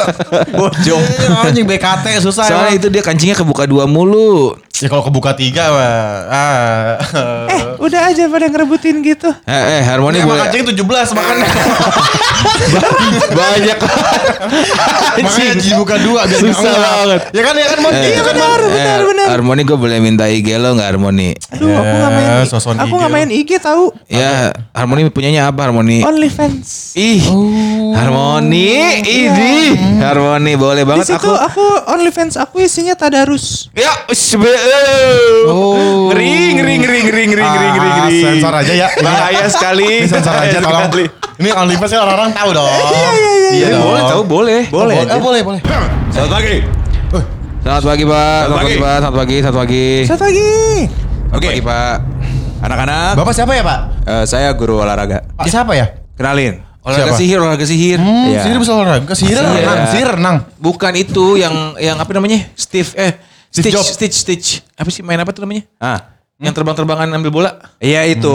Bojong. 0.56 1.02
Anjing 1.42 1.66
BKT 1.66 2.22
susah 2.22 2.46
Soalnya 2.46 2.70
emang. 2.70 2.80
itu 2.80 2.86
dia 2.88 3.02
kancingnya 3.02 3.36
kebuka 3.36 3.68
dua 3.68 3.84
mulu. 3.84 4.56
Ya 4.78 4.86
kalau 4.86 5.02
kebuka 5.02 5.34
tiga 5.34 5.68
mah. 5.68 5.90
Ah. 6.30 6.94
Eh, 7.50 7.82
udah 7.82 8.08
aja 8.08 8.24
pada 8.24 8.46
ngerebutin 8.46 9.02
gitu. 9.02 9.26
Eh, 9.42 9.62
eh 9.74 9.82
Harmoni 9.82 10.16
Ini 10.16 10.24
emang 10.24 10.38
kancing 10.40 10.64
17 10.64 10.78
makanya. 11.12 11.46
Banyak. 13.28 13.78
makanya 15.18 15.54
dibuka 15.58 15.98
dua 15.98 16.20
nggak 16.24 16.40
Susah 16.40 16.74
banget. 16.74 17.20
Ya 17.34 17.42
kan 17.42 17.54
ya 17.54 17.66
kan? 17.66 17.78
Iya 18.00 18.20
kan 18.20 18.34
Mon? 18.34 18.46
benar, 18.48 18.60
benar, 18.68 19.00
benar. 19.04 19.26
Harmoni 19.28 19.62
gue 19.62 19.76
boleh 19.76 19.98
minta 19.98 20.24
IG 20.24 20.56
lo 20.56 20.72
nggak 20.72 20.88
Harmoni? 20.88 21.34
Aduh, 21.50 21.68
aku 21.70 21.94
nggak 21.94 22.10
main. 22.10 22.30
Soson 22.44 22.74
aku 22.74 22.86
IG 22.86 22.96
nggak 22.96 23.10
main 23.10 23.28
IG 23.30 23.50
tahu. 23.58 23.84
Ya, 24.06 24.50
Harmoni 24.70 25.08
punyanya 25.08 25.46
apa 25.46 25.64
Harmoni? 25.64 26.00
OnlyFans. 26.00 26.94
Ih, 26.94 27.20
Harmoni, 27.92 28.68
ini 29.00 29.52
Harmoni 29.98 30.52
boleh 30.54 30.82
Di 30.82 30.88
banget 30.88 31.06
situ 31.08 31.18
aku. 31.24 31.32
aku 31.34 31.64
OnlyFans 31.88 32.34
aku 32.36 32.60
isinya 32.60 32.94
tadarus. 32.94 33.68
Ya, 33.72 33.90
sebe- 34.08 34.54
Oh. 35.44 36.08
ngeri, 36.08 36.54
ngeri, 36.54 36.74
ngeri, 36.78 36.98
ngeri, 37.02 37.22
ngeri, 37.26 37.42
ngeri, 37.44 37.66
Ah, 37.68 37.96
ngeri. 38.04 38.20
Sensor 38.20 38.52
aja 38.54 38.72
ya. 38.74 38.88
Bahaya 38.98 39.46
sekali. 39.46 40.02
Ini 40.02 40.08
sensor 40.08 40.34
aja 40.34 40.58
tolong. 40.58 40.90
Ini 41.38 41.50
OnlyFans 41.52 41.90
kan 41.90 42.00
orang-orang 42.02 42.32
tahu 42.32 42.50
dong. 42.50 42.66
Iya 42.66 43.10
iya 43.14 43.30
Iya, 43.48 43.66
dong. 43.72 43.84
boleh 43.84 44.02
tahu, 44.04 44.22
boleh. 44.24 44.62
Boleh. 44.68 44.96
Eh, 45.00 45.20
boleh, 45.20 45.40
boleh. 45.42 45.60
Selamat 46.10 46.30
pagi. 46.34 46.56
Uh, 47.68 47.76
Selamat 47.76 47.84
pagi, 47.86 48.04
Pak. 48.06 48.40
Selamat 48.40 48.56
pagi, 48.58 48.76
Pak. 48.78 48.96
Selamat 48.96 49.16
pagi, 49.18 49.36
selamat 49.38 49.58
pagi. 49.60 49.86
Satu 50.08 50.22
lagi. 50.24 50.50
Selamat 51.28 51.42
pagi, 51.44 51.62
Pak. 51.62 51.96
Anak-anak, 52.58 53.10
Bapak 53.14 53.32
siapa 53.32 53.52
ya, 53.52 53.62
Pak? 53.62 53.80
eh, 54.02 54.24
saya 54.24 54.48
guru 54.50 54.80
olahraga. 54.80 55.20
Pak 55.36 55.46
siapa 55.46 55.72
ya? 55.72 55.86
Kenalin. 56.16 56.64
Olahraga 56.80 57.12
Siapa? 57.12 57.20
sihir, 57.20 57.36
olahraga 57.38 57.66
sihir. 57.68 57.98
Hmm, 58.00 58.32
Iya. 58.32 58.40
sihir 58.40 58.56
bisa 58.56 58.72
olahraga. 58.72 59.12
Sihir 59.12 59.36
Iya. 59.36 59.44
renang, 59.44 59.78
sihir 59.86 60.08
renang. 60.10 60.36
Bukan 60.56 60.92
itu 60.96 61.36
yang 61.36 61.76
yang 61.76 62.00
apa 62.00 62.08
namanya? 62.10 62.48
Steve 62.56 62.88
eh 62.96 63.12
Steve 63.46 63.68
Stitch, 63.68 63.74
Jobs. 63.76 63.88
Stitch, 63.92 64.16
Stitch. 64.16 64.48
Apa 64.72 64.88
sih 64.88 65.04
main 65.04 65.20
apa 65.20 65.28
tuh 65.30 65.44
namanya? 65.44 65.68
Ah, 65.76 66.16
Yang 66.38 66.54
terbang-terbangan 66.56 67.10
ambil 67.12 67.30
bola. 67.30 67.50
Iya 67.76 68.08
itu 68.08 68.30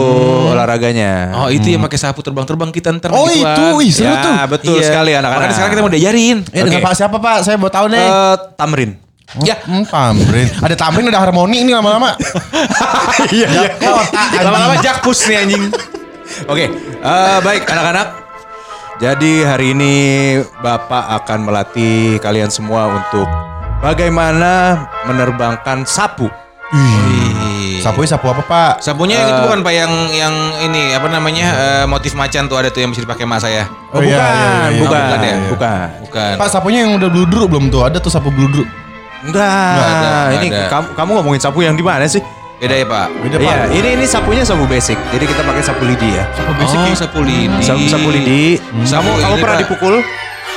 olahraganya. 0.46 1.34
Oh 1.34 1.48
itu 1.48 1.66
yang 1.66 1.82
pakai 1.82 1.98
sapu 1.98 2.20
terbang-terbang 2.20 2.70
kita 2.70 2.92
ntar. 2.94 3.10
Oh 3.10 3.26
gituan. 3.26 3.50
itu, 3.50 3.64
wih 3.74 3.90
seru 3.90 4.06
ya, 4.06 4.22
tuh. 4.22 4.34
betul 4.46 4.76
Iya. 4.76 4.86
sekali 4.86 5.10
anak-anak. 5.12 5.48
Sekarang 5.50 5.72
kita 5.72 5.82
mau 5.82 5.90
diajarin. 5.90 6.36
Eh 6.46 6.62
dengan 6.62 6.78
Oke. 6.78 6.86
Pak 6.86 6.94
siapa 6.94 7.16
Pak? 7.18 7.36
Saya 7.42 7.56
mau 7.56 7.68
tahu 7.68 7.88
nih. 7.90 8.04
Eh, 8.04 8.36
Tamrin. 8.54 8.90
Ya. 9.42 9.56
Hmm, 9.66 9.82
tamrin. 9.88 10.46
Ada 10.62 10.76
tamrin 10.78 11.10
ada 11.10 11.18
harmoni 11.18 11.64
ini 11.64 11.72
lama-lama. 11.74 12.14
Iya, 13.34 13.46
iya. 13.48 13.70
Lama-lama 14.42 14.76
jakpus 14.78 15.26
nih 15.26 15.36
anjing. 15.42 15.64
Oke, 16.44 16.66
eh, 17.00 17.38
baik 17.40 17.64
anak-anak. 17.64 18.08
Jadi 19.00 19.42
hari 19.42 19.74
ini 19.74 19.94
Bapak 20.60 21.22
akan 21.22 21.46
melatih 21.46 22.18
kalian 22.20 22.50
semua 22.50 22.90
untuk 22.90 23.26
bagaimana 23.80 24.86
menerbangkan 25.06 25.82
sapu. 25.82 26.30
Sapunya 27.80 28.08
sapu 28.08 28.26
apa 28.32 28.42
Pak? 28.42 28.72
Sapunya 28.80 29.20
yang 29.20 29.28
itu 29.28 29.40
bukan 29.44 29.60
pak 29.60 29.74
yang 29.76 29.92
yang 30.10 30.34
ini 30.64 30.96
apa 30.96 31.04
namanya 31.06 31.46
eh, 31.52 31.84
motif 31.84 32.16
macan 32.16 32.48
tuh 32.48 32.56
ada 32.56 32.72
tuh 32.72 32.80
yang 32.80 32.90
bisa 32.90 33.04
dipakai 33.04 33.28
mas 33.28 33.44
saya. 33.44 33.68
Oh, 33.92 33.98
Oh, 33.98 34.02
iya, 34.02 34.16
bukan, 34.16 34.32
iya, 34.32 34.48
iya. 34.48 34.80
bukan, 34.80 35.00
Oh, 35.00 35.04
bukan 35.04 35.20
ya? 35.20 35.36
bukan. 35.52 35.86
Bukan. 36.08 36.32
Pak 36.40 36.48
sapunya 36.48 36.80
yang 36.86 36.96
udah 36.96 37.08
bludruk 37.08 37.46
belum 37.50 37.68
tuh? 37.68 37.84
Ada 37.84 38.00
tuh 38.00 38.08
sapu 38.10 38.32
bludruk. 38.32 38.66
Enggak, 39.24 39.48
Nggak 39.48 39.88
ada, 39.88 40.12
ini 40.36 40.46
ada. 40.52 40.68
kamu 40.68 40.86
kamu 40.92 41.10
ngomongin 41.20 41.40
sapu 41.40 41.58
yang 41.64 41.74
di 41.74 41.84
mana 41.84 42.04
sih? 42.04 42.20
Beda 42.64 42.80
ya 42.80 42.86
pak. 42.88 43.06
Beda 43.20 43.36
Pak. 43.36 43.44
Iya, 43.44 43.58
ini 43.76 43.88
ini 44.00 44.04
sapunya 44.08 44.40
sapu 44.40 44.64
basic. 44.64 44.96
Jadi 45.12 45.24
kita 45.28 45.42
pakai 45.44 45.60
sapu 45.60 45.84
lidi 45.84 46.16
ya. 46.16 46.24
Sapu 46.32 46.52
basic 46.56 46.78
oh, 46.78 46.86
ya? 46.86 46.96
sapu 46.96 47.20
lidi. 47.20 47.60
Sapu, 47.60 47.84
sapu 47.92 48.08
lidi. 48.08 48.44
Sapu 48.88 49.10
kamu 49.10 49.20
kamu 49.20 49.34
pernah 49.42 49.56
Pak. 49.58 49.62
dipukul? 49.68 49.94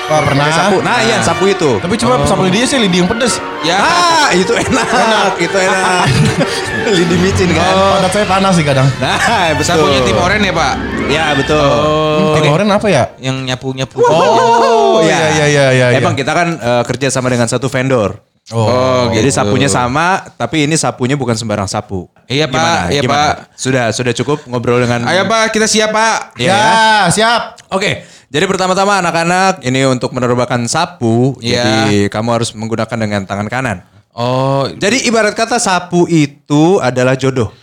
Pernah. 0.08 0.46
Pakai 0.48 0.56
sapu. 0.56 0.78
Nah, 0.88 0.98
iya 1.04 1.18
sapu 1.20 1.44
itu. 1.52 1.72
Tapi 1.84 1.96
cuma 2.00 2.24
sapu 2.24 2.48
lidinya 2.48 2.64
sih 2.64 2.80
lidi 2.80 3.04
yang 3.04 3.10
pedes. 3.12 3.44
Ya. 3.66 3.76
Ah, 3.76 4.32
itu 4.32 4.56
enak, 4.56 5.36
itu 5.46 5.58
enak. 5.58 6.08
Lidi 6.96 7.16
micin 7.20 7.52
kan. 7.52 7.68
Oh, 7.76 8.00
pantat 8.00 8.12
saya 8.16 8.26
panas 8.30 8.54
sih 8.56 8.64
kadang. 8.64 8.88
Nah, 9.04 9.52
betul. 9.60 9.76
Sapunya 9.76 10.00
tim 10.08 10.16
oren 10.16 10.40
ya 10.40 10.54
pak. 10.56 10.74
Ya, 11.12 11.26
betul. 11.36 11.60
Oh. 11.60 12.40
Tim 12.40 12.48
oren 12.48 12.72
apa 12.72 12.88
ya? 12.88 13.04
Yang 13.20 13.36
nyapu 13.52 13.68
nyapu. 13.76 14.00
Oh, 14.00 15.04
ya. 15.04 15.12
iya 15.12 15.28
iya 15.28 15.46
iya 15.52 15.88
iya. 15.92 16.00
Emang 16.00 16.16
kita 16.16 16.32
kan 16.32 16.56
eh, 16.56 16.84
kerja 16.88 17.12
sama 17.12 17.28
dengan 17.28 17.52
satu 17.52 17.68
vendor. 17.68 18.27
Oh, 18.48 19.12
Jadi 19.12 19.28
gitu. 19.28 19.44
sapunya 19.44 19.68
sama, 19.68 20.24
tapi 20.40 20.64
ini 20.64 20.80
sapunya 20.80 21.20
bukan 21.20 21.36
sembarang 21.36 21.68
sapu. 21.68 22.08
Iya, 22.32 22.48
Pak. 22.48 22.56
Gimana? 22.56 22.82
Iya, 22.96 23.02
Gimana? 23.04 23.20
Pak. 23.20 23.36
Sudah, 23.60 23.86
sudah 23.92 24.14
cukup 24.16 24.48
ngobrol 24.48 24.80
dengan 24.80 25.04
Ayo 25.04 25.28
pak 25.28 25.52
kita 25.52 25.68
siap 25.68 25.92
pak. 25.92 26.40
Iya, 26.40 26.56
Ya, 26.56 26.68
siap. 27.12 27.42
Oke, 27.76 28.08
jadi 28.32 28.48
pertama-tama 28.48 29.04
anak-anak 29.04 29.64
ini 29.64 29.84
untuk 29.84 30.16
menerbangkan 30.16 30.64
sapu, 30.68 31.36
Iya. 31.44 31.64
jadi 31.64 31.88
kamu 32.08 32.30
harus 32.40 32.56
menggunakan 32.56 32.98
dengan 33.00 33.22
tangan 33.28 33.48
kanan. 33.52 33.78
Oh 34.18 34.66
Jadi 34.66 35.06
ibarat 35.06 35.38
kata 35.38 35.62
sapu 35.62 36.10
itu 36.10 36.82
adalah 36.82 37.14
jodoh. 37.14 37.54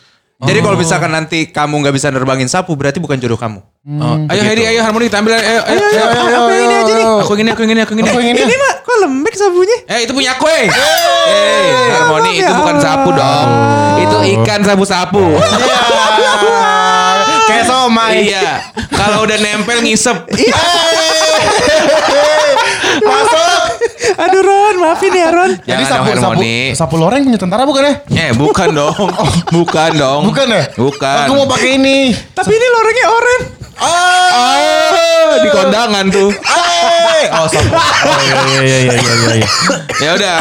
Jadi 0.44 0.58
kalau 0.60 0.76
misalkan 0.76 1.10
nanti 1.10 1.48
kamu 1.48 1.74
nggak 1.80 1.94
bisa 1.94 2.08
nerbangin 2.12 2.46
sapu, 2.46 2.76
berarti 2.76 3.00
bukan 3.00 3.16
jodoh 3.16 3.40
kamu. 3.40 3.60
Oh, 3.84 4.16
ayo 4.32 4.40
Hedi, 4.44 4.64
ayo 4.64 4.80
harmoni 4.80 5.08
kita 5.08 5.20
ambil. 5.20 5.36
Ayo, 5.36 5.44
ayo, 5.44 5.60
ayo, 5.60 5.80
ayo, 5.84 6.04
ayo, 6.08 6.36
Aku 6.40 6.50
yang 6.52 6.64
ini 6.64 6.74
ayo. 6.74 6.80
aja 6.80 6.92
nih. 6.92 7.04
Aku 7.04 7.32
yang 7.32 7.42
ini, 7.44 7.50
aku 7.52 7.60
yang 7.60 7.72
ini, 7.72 7.80
aku 7.84 7.92
yang 7.92 8.00
ini. 8.00 8.08
Aku 8.08 8.20
yang 8.20 8.32
ini. 8.32 8.56
Mak, 8.56 8.74
kok 8.80 8.96
lembek 9.04 9.34
sapunya? 9.36 9.76
Eh 9.88 9.98
itu 10.08 10.12
punya 10.16 10.30
aku 10.36 10.46
eh. 10.48 10.66
Eh, 10.68 11.68
harmoni 11.92 12.30
itu 12.40 12.52
bukan 12.52 12.76
sapu 12.80 13.12
dong. 13.12 13.48
Itu 14.00 14.16
ikan 14.40 14.60
sapu-sapu. 14.64 15.24
Kayak 17.44 17.64
somai. 17.68 18.32
Iya. 18.32 18.72
Kalau 18.88 19.28
udah 19.28 19.36
nempel 19.36 19.84
ngisep. 19.84 20.16
Masuk. 23.04 23.43
Aduh 24.14 24.42
Ron, 24.44 24.75
maafin 24.80 25.12
ya 25.12 25.28
Ron. 25.32 25.50
Jadi 25.64 25.84
Jangan 25.84 25.87
sapu, 25.88 26.11
dong, 26.12 26.23
sapu, 26.23 26.42
sapu 26.76 26.94
loreng 27.00 27.23
punya 27.25 27.40
tentara 27.40 27.62
bukan 27.64 27.82
ya? 27.82 27.94
Eh 28.12 28.30
bukan 28.37 28.68
dong. 28.73 29.08
Bukan 29.54 29.90
dong. 29.96 30.20
Bukan 30.28 30.46
ya? 30.50 30.62
Bukan. 30.75 31.16
Aku 31.26 31.32
mau 31.38 31.46
pakai 31.49 31.78
ini. 31.78 32.11
Tapi 32.12 32.52
ini 32.52 32.66
lorengnya 32.68 33.06
oren. 33.08 33.42
Oh, 33.75 35.34
di 35.42 35.49
kondangan 35.50 36.04
tuh. 36.11 36.30
Eh, 36.30 37.25
oh 37.38 37.46
sapu. 37.50 37.75
Oh, 37.75 38.20
iya 38.23 38.37
iya 38.38 38.61
iya 38.62 38.76
iya 38.78 38.94
iya. 38.94 39.34
iya. 39.34 39.49
Ya 39.99 40.11
udah, 40.14 40.34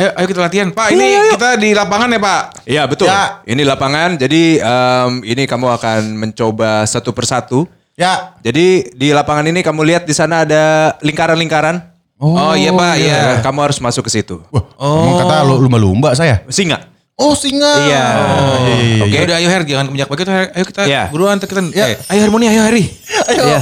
ayo, 0.00 0.10
ayo 0.20 0.26
kita 0.28 0.40
latihan. 0.44 0.68
Pak, 0.72 0.92
ini 0.92 1.06
kita 1.32 1.48
di 1.56 1.70
lapangan 1.72 2.08
ya, 2.12 2.20
Pak. 2.20 2.42
Iya 2.68 2.82
betul. 2.84 3.06
Ya. 3.08 3.40
Ini 3.48 3.62
lapangan, 3.64 4.20
jadi 4.20 4.42
em, 4.60 5.10
ini 5.24 5.42
kamu 5.48 5.66
akan 5.80 6.00
mencoba 6.16 6.84
satu 6.84 7.16
persatu. 7.16 7.64
Ya. 7.94 8.34
Jadi 8.42 8.90
di 8.92 9.14
lapangan 9.14 9.46
ini 9.46 9.62
kamu 9.62 9.80
lihat 9.86 10.02
di 10.04 10.14
sana 10.14 10.42
ada 10.42 10.96
lingkaran-lingkaran. 11.00 11.93
Oh, 12.16 12.54
iya, 12.54 12.70
Pak, 12.70 12.94
iya. 12.96 13.16
Nah, 13.36 13.38
kamu 13.42 13.58
harus 13.60 13.78
masuk 13.78 14.06
ke 14.06 14.12
situ. 14.12 14.38
Wah, 14.48 14.62
emang 14.78 15.18
kata 15.20 15.36
lu 15.44 15.58
lumba-lumba 15.60 16.14
saya. 16.14 16.40
Singa. 16.48 16.78
Oh, 17.14 17.34
singa. 17.34 17.72
Iya. 17.84 18.04
Oh, 18.16 18.56
iya, 18.64 18.74
iya, 18.74 19.02
Oke, 19.02 19.12
iya. 19.12 19.22
udah 19.22 19.36
ayo 19.38 19.48
Her, 19.48 19.62
jangan 19.62 19.84
kebanyak 19.86 20.08
begitu. 20.08 20.30
Her. 20.30 20.46
Ayo 20.50 20.64
kita 20.66 20.82
Iya. 20.82 21.02
buruan 21.10 21.36
kita. 21.38 21.62
Iya. 21.70 21.84
Eh, 21.90 21.96
ayo 22.10 22.20
harmoni, 22.22 22.44
ayo 22.48 22.62
Hari. 22.64 22.82
Ayo. 23.28 23.42
Iya. 23.44 23.60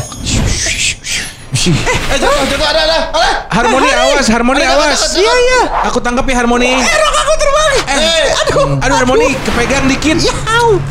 Eh, 1.63 2.19
jatuh, 2.19 2.43
jatuh, 2.49 2.67
ada, 2.67 2.81
ada. 2.83 2.99
Ada. 3.13 3.31
Harmoni 3.53 3.89
awas, 3.89 4.27
harmoni 4.27 4.63
awas. 4.63 5.15
Iya, 5.15 5.33
iya. 5.33 5.61
Aku 5.87 6.01
tangkap 6.01 6.25
ya 6.25 6.37
harmoni. 6.39 6.67
Eh, 6.67 6.81
Aku 7.23 7.33
terbang. 7.37 7.73
Eh, 7.93 8.25
aduh. 8.35 8.67
Aduh 8.81 8.97
harmoni 8.97 9.29
kepegang 9.43 9.85
dikit. 9.87 10.17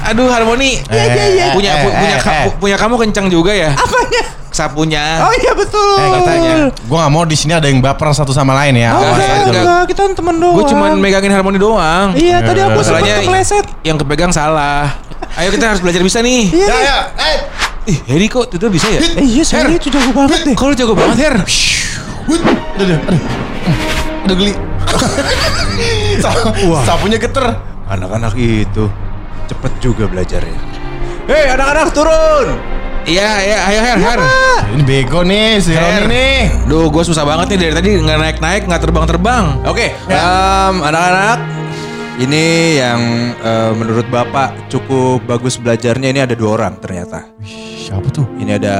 Aduh 0.05 0.27
harmoni. 0.29 0.79
Iya, 0.85 1.03
iya, 1.07 1.25
iya. 1.27 1.45
Punya 1.51 1.71
pu- 1.81 1.89
Eh, 1.89 1.97
punya 1.97 2.17
eh, 2.17 2.45
eh. 2.45 2.51
punya 2.57 2.75
kamu 2.77 2.95
kencang 2.99 3.27
juga 3.27 3.51
ya? 3.51 3.73
Apanya? 3.73 4.23
Sapunya. 4.61 5.05
Oh 5.19 5.33
iya 5.33 5.51
betul. 5.51 5.97
Eh, 5.97 6.09
katanya. 6.15 6.53
Gua 6.83 6.97
gak 7.01 7.11
mau 7.11 7.23
di 7.23 7.33
sini 7.33 7.51
ada 7.51 7.65
yang 7.65 7.79
baper 7.79 8.11
satu 8.11 8.29
sama 8.29 8.53
lain 8.55 8.77
ya. 8.77 8.91
Oh, 8.91 9.01
Enggak, 9.01 9.17
enggak, 9.17 9.37
enggak. 9.41 9.61
enggak, 9.61 9.83
kita 9.87 10.01
temen 10.13 10.35
doang. 10.37 10.53
Gue 10.53 10.63
cuman 10.67 10.89
megangin 10.95 11.31
harmoni 11.31 11.57
doang. 11.57 12.07
Iya, 12.13 12.37
tadi 12.39 12.59
aku 12.59 12.79
sempat 12.79 13.01
Masalahnya 13.01 13.15
kepleset. 13.23 13.65
yang 13.81 13.97
kepegang 13.97 14.29
salah. 14.29 14.93
Ayo 15.33 15.49
kita 15.49 15.65
harus 15.67 15.79
belajar 15.79 16.01
bisa 16.01 16.19
nih. 16.19 16.47
Iya, 16.47 16.61
Ya, 16.61 16.69
nih. 16.69 16.83
ya. 16.83 16.97
Eh. 17.17 17.37
Ih, 17.83 17.97
Heri 18.05 18.27
kok 18.27 18.45
itu 18.47 18.67
bisa 18.67 18.85
ya? 18.87 19.01
Eh 19.01 19.25
iya, 19.25 19.41
saya 19.41 19.65
itu 19.67 19.89
jago 19.89 20.13
banget 20.13 20.39
deh. 20.43 20.53
Lu 20.53 20.73
jago 20.75 20.93
banget, 20.93 21.17
Her? 21.19 21.35
Aduh, 21.41 22.37
aduh, 22.77 22.97
aduh. 23.01 23.21
Aduh 24.21 24.35
geli. 24.37 24.53
Sa- 26.23 26.53
Sapunya 26.85 27.17
geter. 27.17 27.57
Anak-anak 27.87 28.33
itu 28.35 28.85
cepet 29.47 29.71
juga 29.79 30.05
belajarnya. 30.05 30.59
Hei 31.25 31.49
anak-anak 31.49 31.87
turun. 31.91 32.47
Iya, 33.01 33.29
iya, 33.41 33.57
ayo 33.65 33.79
Her, 33.81 33.97
Her. 33.97 34.19
Ini 34.77 34.83
bego 34.85 35.25
nih 35.25 35.57
si 35.57 35.73
Her. 35.73 36.05
Roni 36.05 36.13
nih. 36.13 36.37
Duh, 36.69 36.87
gue 36.93 37.03
susah 37.03 37.25
banget 37.25 37.55
nih 37.55 37.57
dari 37.57 37.73
tadi 37.73 37.89
nggak 37.97 38.19
naik-naik, 38.21 38.61
nggak 38.69 38.81
terbang-terbang. 38.81 39.45
Oke, 39.65 39.89
em, 40.07 40.75
anak-anak. 40.85 41.39
Ini 42.21 42.45
yang 42.77 43.01
eh, 43.41 43.71
menurut 43.73 44.05
Bapak 44.13 44.69
cukup 44.69 45.25
bagus 45.25 45.57
belajarnya 45.57 46.13
ini 46.13 46.21
ada 46.21 46.37
dua 46.37 46.61
orang 46.61 46.77
ternyata. 46.77 47.25
Siapa 47.81 48.05
tuh? 48.13 48.29
Ini 48.37 48.61
ada 48.61 48.77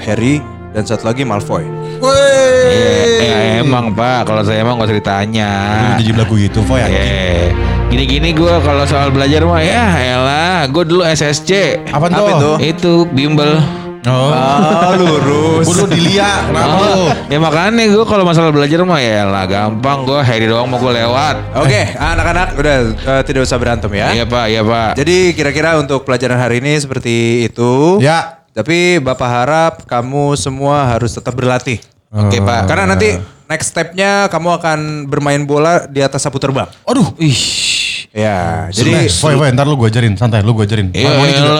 Harry 0.00 0.40
dan 0.72 0.88
satu 0.88 1.04
lagi 1.12 1.28
Malfoy. 1.28 1.68
Woi. 2.00 3.20
Ya, 3.20 3.60
emang 3.60 3.92
Pak, 3.92 4.32
kalau 4.32 4.40
saya 4.46 4.64
emang 4.64 4.80
gak 4.80 4.88
usah 4.88 4.96
ditanya. 4.96 5.50
Lu 5.92 5.92
jadi 6.00 6.12
belagu 6.16 6.34
gitu, 6.40 6.64
Foy. 6.64 6.80
anjing. 6.80 7.77
Gini-gini 7.88 8.36
gue 8.36 8.54
kalau 8.60 8.84
soal 8.84 9.08
belajar 9.08 9.48
mah 9.48 9.64
ya 9.64 9.96
elah, 9.96 10.68
gue 10.68 10.84
dulu 10.84 11.00
SSC. 11.08 11.80
Apa 11.88 12.12
tuh? 12.12 12.28
itu? 12.28 12.50
Itu 12.60 12.92
bimbel. 13.08 13.64
Oh. 14.04 14.28
Ah, 14.28 14.92
lurus. 14.92 15.64
Dulu 15.64 15.88
dilia, 15.88 16.52
kenapa 16.52 16.84
lu? 16.84 16.84
Oh, 16.84 17.08
ya 17.32 17.38
makanya 17.40 17.88
gue 17.88 18.04
kalau 18.04 18.28
masalah 18.28 18.52
belajar 18.52 18.84
mah 18.84 19.00
ya 19.00 19.24
elah 19.24 19.48
gampang 19.48 20.04
gue 20.04 20.20
Harry 20.20 20.44
doang 20.44 20.68
mau 20.68 20.76
gue 20.76 20.92
lewat. 21.00 21.64
Oke, 21.64 21.80
anak-anak 21.96 22.48
udah 22.60 22.76
eh, 22.92 23.22
tidak 23.24 23.48
usah 23.48 23.56
berantem 23.56 23.88
ya. 23.96 24.12
Iya 24.12 24.24
pak, 24.28 24.44
iya 24.52 24.60
pak. 24.60 24.90
Jadi 25.00 25.16
kira-kira 25.32 25.80
untuk 25.80 26.04
pelajaran 26.04 26.36
hari 26.36 26.60
ini 26.60 26.76
seperti 26.76 27.48
itu. 27.48 28.04
Ya. 28.04 28.44
Tapi 28.52 29.00
Bapak 29.00 29.28
harap 29.32 29.74
kamu 29.88 30.36
semua 30.36 30.92
harus 30.92 31.16
tetap 31.16 31.32
berlatih. 31.32 31.80
Oke 32.12 32.40
pak. 32.44 32.68
Karena 32.68 32.84
nanti 32.96 33.16
next 33.48 33.72
stepnya 33.72 34.28
kamu 34.28 34.60
akan 34.60 34.78
bermain 35.08 35.40
bola 35.44 35.88
di 35.88 36.04
atas 36.04 36.24
sapu 36.24 36.36
terbang. 36.36 36.68
Aduh. 36.84 37.16
Ih. 37.16 37.67
Ya, 38.08 38.66
Jadi, 38.72 39.06
Foy, 39.12 39.36
Foy, 39.36 39.52
ntar 39.52 39.62
lu 39.62 39.76
gua 39.76 39.86
ajarin, 39.86 40.16
santai, 40.16 40.40
lu 40.40 40.50
gua 40.50 40.64
ajarin. 40.64 40.90
Iya 40.90 41.12
Iya, 41.12 41.40
lu. 41.44 41.52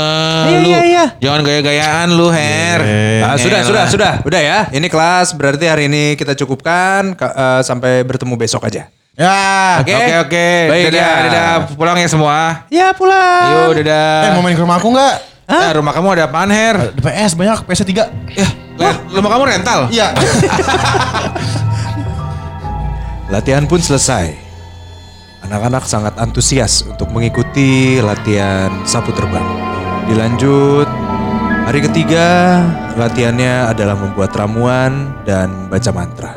iya, 0.65 0.79
iya. 0.83 1.05
Jangan 1.21 1.41
gaya-gayaan 1.45 2.09
lu 2.11 2.27
Her. 2.29 2.81
Eh, 2.81 3.21
Ah, 3.21 3.37
sudah, 3.37 3.61
sudah, 3.61 3.85
sudah, 3.87 4.13
udah 4.25 4.41
ya. 4.41 4.59
Ini 4.69 4.87
kelas 4.87 5.35
berarti 5.35 5.69
hari 5.69 5.87
ini 5.87 6.15
kita 6.15 6.33
cukupkan 6.35 7.13
Ka- 7.13 7.31
eh, 7.31 7.61
sampai 7.63 8.01
bertemu 8.01 8.33
besok 8.35 8.65
aja. 8.65 8.89
Ya. 9.13 9.83
Oke. 9.83 9.93
Oke 9.93 10.15
oke. 10.21 10.47
Baik, 10.73 10.85
dadah, 10.89 10.97
ya. 10.97 11.23
dadah. 11.27 11.53
Pulang 11.75 11.97
ya 11.97 12.09
semua. 12.09 12.37
Ya 12.71 12.87
pulang. 12.91 13.69
Yuk 13.69 13.83
dadah. 13.83 14.25
Eh, 14.25 14.31
mau 14.33 14.41
main 14.41 14.55
ke 14.55 14.63
rumah 14.63 14.79
aku 14.79 14.89
nggak? 14.89 15.15
Eh, 15.49 15.71
rumah 15.75 15.93
kamu 15.93 16.07
ada 16.15 16.25
apaan 16.27 16.49
Her? 16.49 16.77
Di 16.93 17.01
PS 17.03 17.33
banyak, 17.35 17.59
PS 17.67 17.83
3. 17.83 18.09
Ya, 18.33 18.49
rumah 19.11 19.29
kamu 19.29 19.43
rental? 19.45 19.81
Iya. 19.91 20.15
Latihan 23.29 23.69
pun 23.69 23.79
selesai. 23.79 24.48
Anak-anak 25.43 25.85
sangat 25.87 26.15
antusias 26.19 26.85
untuk 26.85 27.09
mengikuti 27.09 28.03
latihan 28.03 28.69
sapu 28.85 29.15
terbang. 29.15 29.47
Dilanjut, 30.05 30.89
hari 31.65 31.81
ketiga 31.81 32.27
latihannya 32.97 33.71
adalah 33.71 33.97
membuat 33.97 34.35
ramuan 34.35 35.15
dan 35.23 35.49
membaca 35.69 35.91
mantra. 35.95 36.33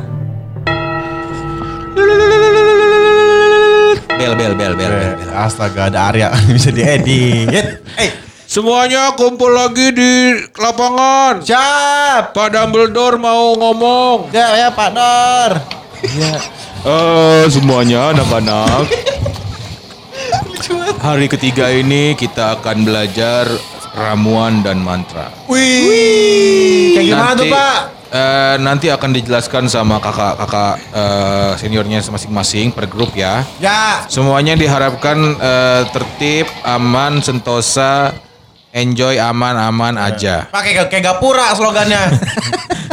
Bel 4.12 4.38
bel 4.38 4.54
bel 4.54 4.74
bel 4.78 4.92
bel. 4.92 5.12
bel. 5.18 5.30
Astaga 5.34 5.90
ada 5.90 6.14
Arya 6.14 6.30
bisa 6.56 6.70
diedit. 6.70 7.50
Eh, 7.98 8.12
Semuanya 8.46 9.16
kumpul 9.16 9.48
lagi 9.50 9.96
di 9.96 10.36
lapangan. 10.60 11.40
siap. 11.40 12.36
Pak 12.36 12.52
Dumbledore 12.52 13.16
mau 13.16 13.56
ngomong. 13.56 14.28
Ya 14.30 14.68
ya 14.68 14.70
Pak 14.70 14.90
Dor. 14.92 15.52
Eh 16.82 17.46
semuanya 17.54 18.10
anak-anak. 18.10 18.90
Hari 20.98 21.30
ketiga 21.30 21.70
ini 21.70 22.18
kita 22.18 22.58
akan 22.58 22.82
belajar 22.82 23.46
ramuan 23.94 24.66
dan 24.66 24.82
mantra. 24.82 25.30
Wih. 25.46 26.98
Kayak 26.98 27.06
gimana 27.06 27.32
tuh 27.38 27.46
Pak? 27.54 27.78
eh, 28.12 28.56
nanti 28.66 28.90
akan 28.90 29.14
dijelaskan 29.14 29.70
sama 29.70 30.02
kakak-kakak 30.02 30.82
eh, 30.90 31.52
seniornya 31.62 32.02
masing-masing 32.02 32.74
per 32.74 32.90
grup 32.90 33.14
ya. 33.14 33.46
Ya. 33.62 34.02
Semuanya 34.10 34.58
diharapkan 34.58 35.38
eh, 35.38 35.82
tertib, 35.94 36.50
aman, 36.66 37.22
sentosa, 37.22 38.10
enjoy, 38.74 39.22
aman-aman 39.22 40.02
aja. 40.02 40.50
Pakai 40.50 40.74
kayak 40.74 40.90
kayak 40.90 41.04
gapura 41.14 41.54
slogannya. 41.54 42.10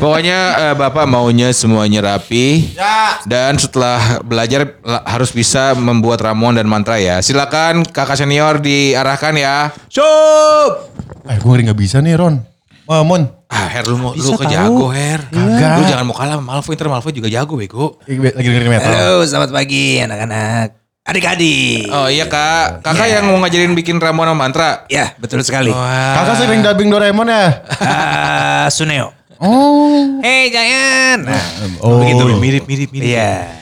Pokoknya 0.00 0.38
eh, 0.58 0.74
Bapak 0.74 1.04
maunya 1.04 1.52
semuanya 1.52 2.00
rapi. 2.02 2.72
ya. 2.72 3.20
Dan 3.22 3.54
setelah 3.54 4.24
belajar 4.24 4.80
la- 4.80 5.04
harus 5.04 5.28
bisa 5.28 5.76
membuat 5.76 6.24
ramuan 6.24 6.56
dan 6.56 6.64
mantra 6.64 6.96
ya. 6.96 7.20
Silakan 7.20 7.84
kakak 7.84 8.16
senior 8.16 8.58
diarahkan 8.58 9.36
ya. 9.36 9.68
Sup. 9.86 10.88
Eh, 11.28 11.36
gue 11.36 11.52
nggak 11.62 11.76
bisa 11.76 12.00
nih 12.00 12.16
Ron. 12.16 12.40
Mamon. 12.88 13.28
Ah, 13.46 13.68
Her 13.68 13.84
lu 13.84 13.98
mau 13.98 14.10
Bisa 14.10 14.24
lu 14.26 14.34
ke 14.34 14.46
tahu. 14.46 14.54
jago, 14.56 14.86
Her. 14.88 15.20
Kagak. 15.28 15.76
Lu 15.76 15.82
jangan 15.84 16.04
mau 16.04 16.14
kalah 16.14 16.34
sama 16.34 16.44
Malfoy, 16.48 16.74
ntar 16.74 16.88
Malfoy 16.88 17.12
juga 17.12 17.28
jago, 17.28 17.54
bego. 17.54 18.00
Lagi 18.02 18.18
dengerin 18.40 18.70
metal. 18.70 18.88
Halo, 18.88 19.22
selamat 19.22 19.50
pagi 19.52 20.00
anak-anak. 20.00 20.66
Adik-adik. 21.02 21.90
Oh 21.90 22.06
iya 22.06 22.24
kak, 22.24 22.80
kakak 22.80 23.08
yang 23.10 23.26
mau 23.26 23.38
ngajarin 23.38 23.74
bikin 23.74 23.98
ramuan 23.98 24.30
sama 24.30 24.38
mantra. 24.40 24.70
Ya, 24.86 25.10
betul 25.18 25.42
sekali. 25.42 25.70
Kakak 25.70 26.34
sering 26.36 26.62
dubbing 26.62 26.88
Doraemon 26.88 27.26
ya? 27.26 27.46
Ah, 27.82 28.66
Suneo. 28.70 29.10
Oh. 29.40 30.20
Hey, 30.20 30.52
Giant. 30.52 31.24
Nah, 31.24 31.46
Oh. 31.80 32.04
Begitu, 32.04 32.22
mirip, 32.36 32.64
mirip, 32.68 32.90
mirip. 32.92 33.08
iya. 33.08 33.56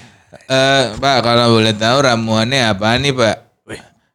Eh, 0.48 0.82
Pak, 0.98 1.16
kalau 1.22 1.54
boleh 1.54 1.70
tahu 1.72 2.02
ramuannya 2.02 2.74
apa 2.74 2.98
nih, 2.98 3.14
Pak? 3.14 3.36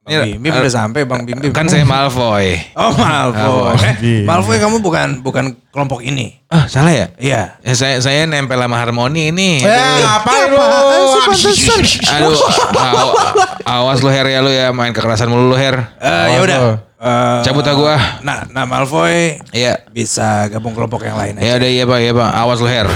Bang 0.04 0.20
Bim 0.28 0.36
Bim 0.36 0.52
udah 0.52 0.68
sampai 0.68 1.08
Bang 1.08 1.24
Bim 1.24 1.40
Bim. 1.40 1.56
Kan 1.56 1.64
saya 1.66 1.88
Malfoy. 1.88 2.60
Oh 2.76 2.92
Malfoy. 2.92 3.72
Eh, 4.04 4.28
Malfoy 4.28 4.60
kamu 4.60 4.84
bukan 4.84 5.24
bukan 5.24 5.56
kelompok 5.72 6.04
ini. 6.04 6.44
Ah, 6.52 6.68
salah 6.68 6.92
ya? 6.92 7.08
Iya. 7.16 7.56
Ya, 7.64 7.72
saya 7.74 8.04
saya 8.04 8.28
nempel 8.28 8.60
sama 8.60 8.76
harmoni 8.76 9.32
ini. 9.32 9.64
Eh, 9.64 9.96
ngapain 10.04 10.52
lu? 10.52 10.60
Aduh, 10.60 12.36
aw- 12.76 13.16
awas 13.64 14.00
lu 14.00 14.12
Her 14.12 14.28
ya 14.28 14.44
lu 14.44 14.52
ya 14.52 14.70
main 14.70 14.92
kekerasan 14.92 15.32
mulu 15.32 15.50
lu 15.50 15.58
Her. 15.58 15.88
Eh 15.98 16.26
ya 16.36 16.40
udah. 16.44 16.60
Eh, 17.00 17.40
Cabut 17.44 17.64
ah 17.64 17.76
gua. 17.76 17.96
Nah, 18.22 18.44
nah 18.52 18.68
Malfoy 18.68 19.40
Iya. 19.52 19.88
bisa 19.88 20.52
gabung 20.52 20.76
kelompok 20.76 21.04
yang 21.04 21.16
lain. 21.16 21.40
aja. 21.40 21.48
Ya 21.48 21.54
udah 21.56 21.70
iya 21.72 21.84
Pak, 21.84 22.00
iya 22.00 22.12
Pak. 22.12 22.30
Awas 22.44 22.60
lu 22.60 22.68
Her. 22.68 22.88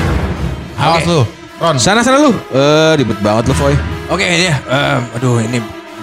Awas 0.75 1.03
lu. 1.07 1.23
Ron. 1.57 1.79
Sana 1.79 2.03
sana 2.03 2.19
lu. 2.19 2.35
Eh, 2.51 2.91
ribet 2.99 3.15
banget 3.23 3.47
lu 3.47 3.55
Foy. 3.55 3.73
Oke 4.07 4.23
ya. 4.23 4.59
Em, 4.67 5.01
aduh 5.15 5.39
ini 5.39 5.57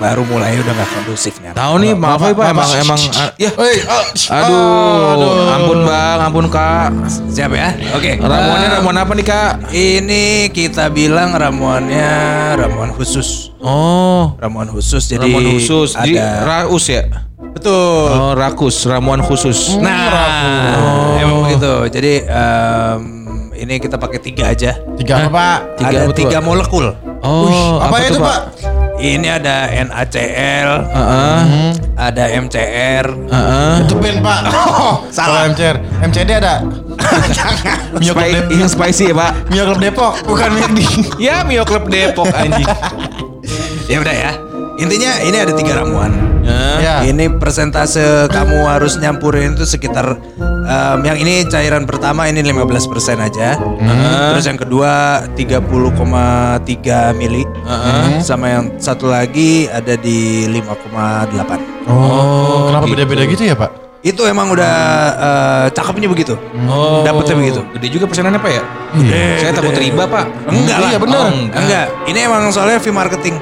baru 0.04 0.22
mulai 0.28 0.60
udah 0.60 0.72
nggak 0.76 0.90
kondusif 0.92 1.40
nih. 1.40 1.56
Tahu 1.56 1.74
nih 1.80 1.92
Malfoy 1.96 2.36
Pak 2.36 2.46
emang 2.52 2.70
emang 2.76 3.00
ah, 3.16 3.32
ya. 3.40 3.48
Hei, 3.56 3.76
ah, 3.88 4.04
Aduh, 4.36 5.48
ampun 5.48 5.80
Bang, 5.88 6.18
ampun 6.20 6.46
Kak. 6.52 6.92
Siap 7.32 7.48
ya? 7.56 7.72
Oke. 7.96 8.20
Ramuannya 8.20 8.68
Em, 8.68 8.74
ramuan 8.76 8.96
apa 9.00 9.12
nih 9.16 9.24
Kak? 9.24 9.72
Ini 9.72 10.52
kita 10.52 10.92
bilang 10.92 11.32
ramuannya 11.32 12.12
ramuan 12.60 12.92
khusus. 12.92 13.48
Oh, 13.64 14.36
Ramuan 14.36 14.68
khusus 14.68 15.08
jadi 15.08 15.24
ramuan 15.24 15.56
khusus. 15.56 15.96
Ada 15.96 16.44
raus 16.44 16.84
ya? 16.92 17.08
betul. 17.54 18.08
Oh, 18.12 18.32
rakus, 18.36 18.84
ramuan 18.84 19.24
khusus. 19.24 19.80
Nah, 19.80 21.16
emang 21.16 21.48
begitu. 21.48 21.72
Jadi 21.88 22.12
em, 22.28 23.00
ini 23.56 23.80
kita 23.80 23.96
pakai 23.96 24.20
tiga 24.20 24.52
aja. 24.52 24.76
Tiga 25.00 25.24
apa, 25.24 25.28
Pak? 25.32 25.58
Tiga 25.80 25.88
ada 25.88 25.98
apa 26.10 26.14
tiga 26.18 26.38
molekul. 26.44 26.92
Oh, 27.24 27.80
apa, 27.80 28.04
itu, 28.04 28.18
tuh, 28.18 28.20
Pak? 28.20 28.40
Ini 28.94 29.26
ada 29.26 29.68
NaCl, 29.68 30.70
Heeh. 30.86 31.42
ada 31.98 32.24
MCr, 32.30 33.04
Heeh. 33.10 33.74
Itu 33.84 33.94
band, 33.98 34.18
Pak. 34.22 34.40
Oh, 34.84 35.02
Salah. 35.10 35.50
MCR. 35.50 35.76
MCD 36.04 36.30
ada. 36.38 36.62
Mio 38.00 38.12
Club 38.14 38.30
Depok. 38.30 38.54
yang 38.54 38.70
spicy 38.70 39.10
ya, 39.10 39.14
Pak? 39.16 39.32
Mio 39.50 39.64
Club 39.66 39.80
Depok. 39.82 40.12
Bukan 40.24 40.48
McD. 40.54 40.78
Ya, 41.18 41.42
Mio 41.42 41.64
Club 41.66 41.90
Depok 41.90 42.28
anjing. 42.30 42.66
ya 43.90 43.96
udah 43.98 44.14
ya. 44.14 44.32
Intinya 44.78 45.22
ini 45.22 45.36
ada 45.38 45.52
tiga 45.54 45.82
ramuan. 45.82 46.33
Ya. 46.44 47.00
Ini 47.02 47.40
persentase 47.40 48.28
kamu 48.28 48.68
harus 48.68 49.00
nyampurin 49.00 49.56
itu 49.56 49.64
sekitar 49.64 50.20
em, 50.40 50.98
yang 51.02 51.16
ini 51.16 51.48
cairan 51.48 51.88
pertama 51.88 52.28
ini 52.28 52.44
15% 52.44 52.76
aja. 53.18 53.56
Terus 54.32 54.44
yang 54.44 54.60
kedua 54.60 55.24
30,3 55.32 57.16
mili. 57.16 57.44
Sama 58.20 58.46
yang 58.50 58.64
satu 58.76 59.08
lagi 59.08 59.66
ada 59.68 59.96
di 59.96 60.44
5,8. 60.48 61.88
Oh, 61.88 62.68
kenapa 62.68 62.84
beda-beda 62.88 63.24
gitu 63.24 63.44
ya, 63.44 63.56
Pak? 63.56 63.70
Itu 64.04 64.28
emang 64.28 64.52
udah 64.52 64.74
eh, 65.16 65.66
cakepnya 65.72 66.12
begitu. 66.12 66.36
Oh, 66.68 67.00
Dapetnya 67.00 67.40
begitu. 67.40 67.60
Gede 67.72 67.88
juga 67.88 68.04
persenannya 68.04 68.36
Pak 68.36 68.52
ya? 68.52 68.62
Saya 69.40 69.52
takut 69.56 69.72
riba 69.72 70.04
Pak. 70.04 70.24
Enggak 70.52 70.76
lah. 70.76 70.90
Iya, 70.92 70.98
bener. 71.00 71.18
Oh, 71.24 71.28
enggak. 71.32 71.86
Ini 72.12 72.18
emang 72.28 72.52
soalnya 72.52 72.76
fee 72.80 72.92
marketing. 72.92 73.40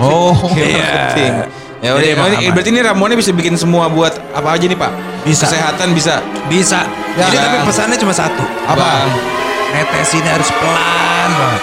Oh. 0.00 0.32
Iya. 0.56 1.44
Ya 1.78 1.94
udah, 1.94 2.00
Jadi 2.00 2.08
emang 2.10 2.26
ini- 2.28 2.38
aman. 2.40 2.52
berarti 2.52 2.70
ini 2.70 2.80
ramuannya 2.82 3.16
bisa 3.16 3.30
bikin 3.30 3.54
semua 3.54 3.86
buat 3.86 4.10
apa 4.30 4.48
aja 4.50 4.64
nih 4.64 4.74
Pak? 4.74 4.92
Bisa. 5.22 5.46
Kesehatan 5.46 5.92
bisa. 5.92 6.18
Bisa. 6.46 6.82
Ya. 7.14 7.24
Jadi 7.24 7.36
tapi 7.38 7.56
pesannya 7.64 7.96
cuma 7.96 8.10
satu. 8.10 8.42
Apa? 8.64 8.76
Bang, 8.76 9.10
Netesinnya 9.68 10.32
harus 10.32 10.48
pelan 10.50 11.30
banget. 11.30 11.62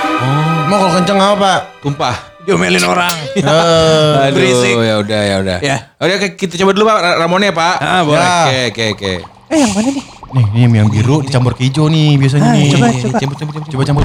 Mau 0.66 0.78
kalau 0.78 0.94
kenceng 0.94 1.18
apa, 1.18 1.36
Pak? 1.36 1.60
tumpah. 1.82 2.16
Diomelin 2.42 2.80
orang. 2.82 3.16
Eh, 3.34 3.42
Aduh, 4.24 4.34
berisik. 4.38 4.78
ya 4.78 4.96
udah 4.98 5.22
ya 5.24 5.36
udah. 5.42 5.58
Ya. 5.60 5.78
Udah 5.98 6.14
oke, 6.16 6.28
kita 6.36 6.56
coba 6.56 6.72
dulu 6.72 6.86
Pak 6.86 6.96
ra- 6.96 7.18
ramuannya 7.20 7.52
Pak. 7.52 7.76
Ah, 7.78 8.02
boleh. 8.02 8.22
Oke 8.22 8.60
oke 8.70 8.84
oke. 8.94 9.14
Eh 9.46 9.58
yang 9.58 9.72
mana 9.74 9.90
nih? 9.90 10.06
Nih, 10.36 10.68
ini 10.68 10.76
yang 10.76 10.92
biru 10.92 11.24
dicampur 11.24 11.56
ke 11.56 11.64
hijau 11.64 11.88
nih 11.88 12.20
biasanya 12.20 12.52
Ah, 12.52 12.54
nih. 12.54 12.68
coba, 12.70 12.88
coba. 12.92 13.16
Campur 13.16 13.36
campur 13.40 13.54
campur. 13.56 13.70
Coba 13.72 13.84
campur. 13.88 14.04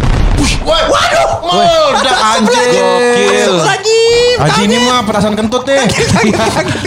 Waduh. 0.62 1.28
Meledak 1.42 2.18
anjing. 2.22 2.70
Gokil. 2.70 3.52
Haji 4.38 4.60
ini 4.62 4.76
mah 4.80 5.02
petasan 5.02 5.34
kentut 5.34 5.66
nih. 5.66 5.82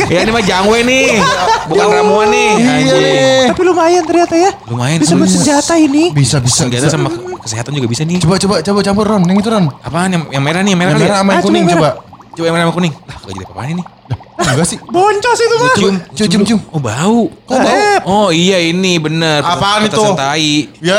ya 0.08 0.20
ini 0.24 0.32
mah 0.32 0.42
jangwe 0.42 0.80
nih. 0.82 1.20
Bukan 1.68 1.86
ramuan 1.86 2.28
nih. 2.30 2.50
Iya 2.56 2.72
Anjing. 2.72 3.46
Tapi 3.52 3.62
lumayan 3.62 4.04
ternyata 4.04 4.36
ya. 4.40 4.52
Lumayan 4.66 4.98
Bisa 4.98 5.14
buat 5.14 5.28
senjata 5.28 5.74
ini. 5.76 6.04
Bisa 6.10 6.40
bisa. 6.40 6.64
Senjata 6.64 6.88
sama 6.88 7.12
kesehatan 7.38 7.76
juga 7.76 7.92
bisa 7.92 8.02
nih. 8.02 8.24
Coba 8.24 8.40
coba 8.40 8.56
coba 8.64 8.80
campur 8.80 9.06
Ron, 9.06 9.28
yang 9.28 9.38
itu 9.38 9.52
Ron. 9.52 9.68
Apaan 9.78 10.10
yang, 10.10 10.24
yang 10.32 10.40
merah 10.42 10.64
nih? 10.64 10.72
Yang 10.72 10.80
merah 10.80 10.90
Yang 10.90 11.00
merah 11.00 11.12
ya? 11.12 11.20
sama 11.20 11.30
yang 11.30 11.36
Ah, 11.36 11.44
kuning 11.44 11.64
coba. 11.68 11.90
Coba 12.34 12.46
yang 12.48 12.56
merah 12.56 12.66
sama 12.66 12.74
kuning. 12.74 12.94
Lah, 12.96 13.16
gak 13.20 13.28
jadi 13.30 13.44
apa-apaan 13.44 13.70
ini. 13.70 13.84
Enggak 14.34 14.66
sih. 14.66 14.78
Boncos 14.82 15.40
itu 15.40 15.56
mah. 15.62 15.74
Cium, 15.78 15.96
cium, 16.14 16.28
cium, 16.30 16.42
cium. 16.46 16.60
Oh 16.74 16.82
bau. 16.82 17.30
Kok 17.46 17.58
bau? 17.58 17.78
Oh 18.06 18.28
iya 18.34 18.58
ini 18.62 18.98
bener. 18.98 19.46
Apaan 19.46 19.86
itu? 19.86 20.02
Tai. 20.14 20.54
Ya. 20.82 20.98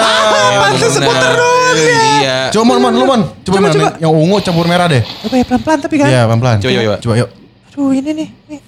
Emang 0.54 0.74
bener. 0.78 1.32
Iya. 1.74 2.38
Coba 2.54 2.78
Mon, 2.78 2.78
Mon, 2.78 2.92
lu 2.94 3.04
Mon. 3.06 3.22
Coba, 3.42 3.58
Mon, 3.58 3.70
coba. 3.74 3.90
yang 3.98 4.12
ungu 4.14 4.38
campur 4.40 4.66
merah 4.70 4.86
deh. 4.86 5.02
Coba 5.02 5.34
ya 5.34 5.44
pelan-pelan 5.44 5.78
tapi 5.82 5.94
kan. 5.98 6.08
Iya, 6.08 6.20
pelan-pelan. 6.30 6.56
Coba, 6.62 6.70
coba, 6.70 6.82
coba. 6.82 6.96
Coba 7.02 7.14
yuk. 7.18 7.28
Aduh 7.74 7.90
ini 7.90 8.10
nih. 8.14 8.28
nih. 8.48 8.60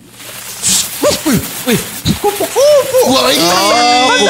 Wih, 1.66 1.80
Kupu-kupu. 2.22 2.98
Wah, 3.10 3.28
ini 3.30 3.46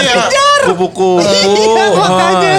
kejar. 0.00 0.60
kupu-kupu. 0.72 1.20
Iya, 1.56 1.84
makanya. 1.92 2.54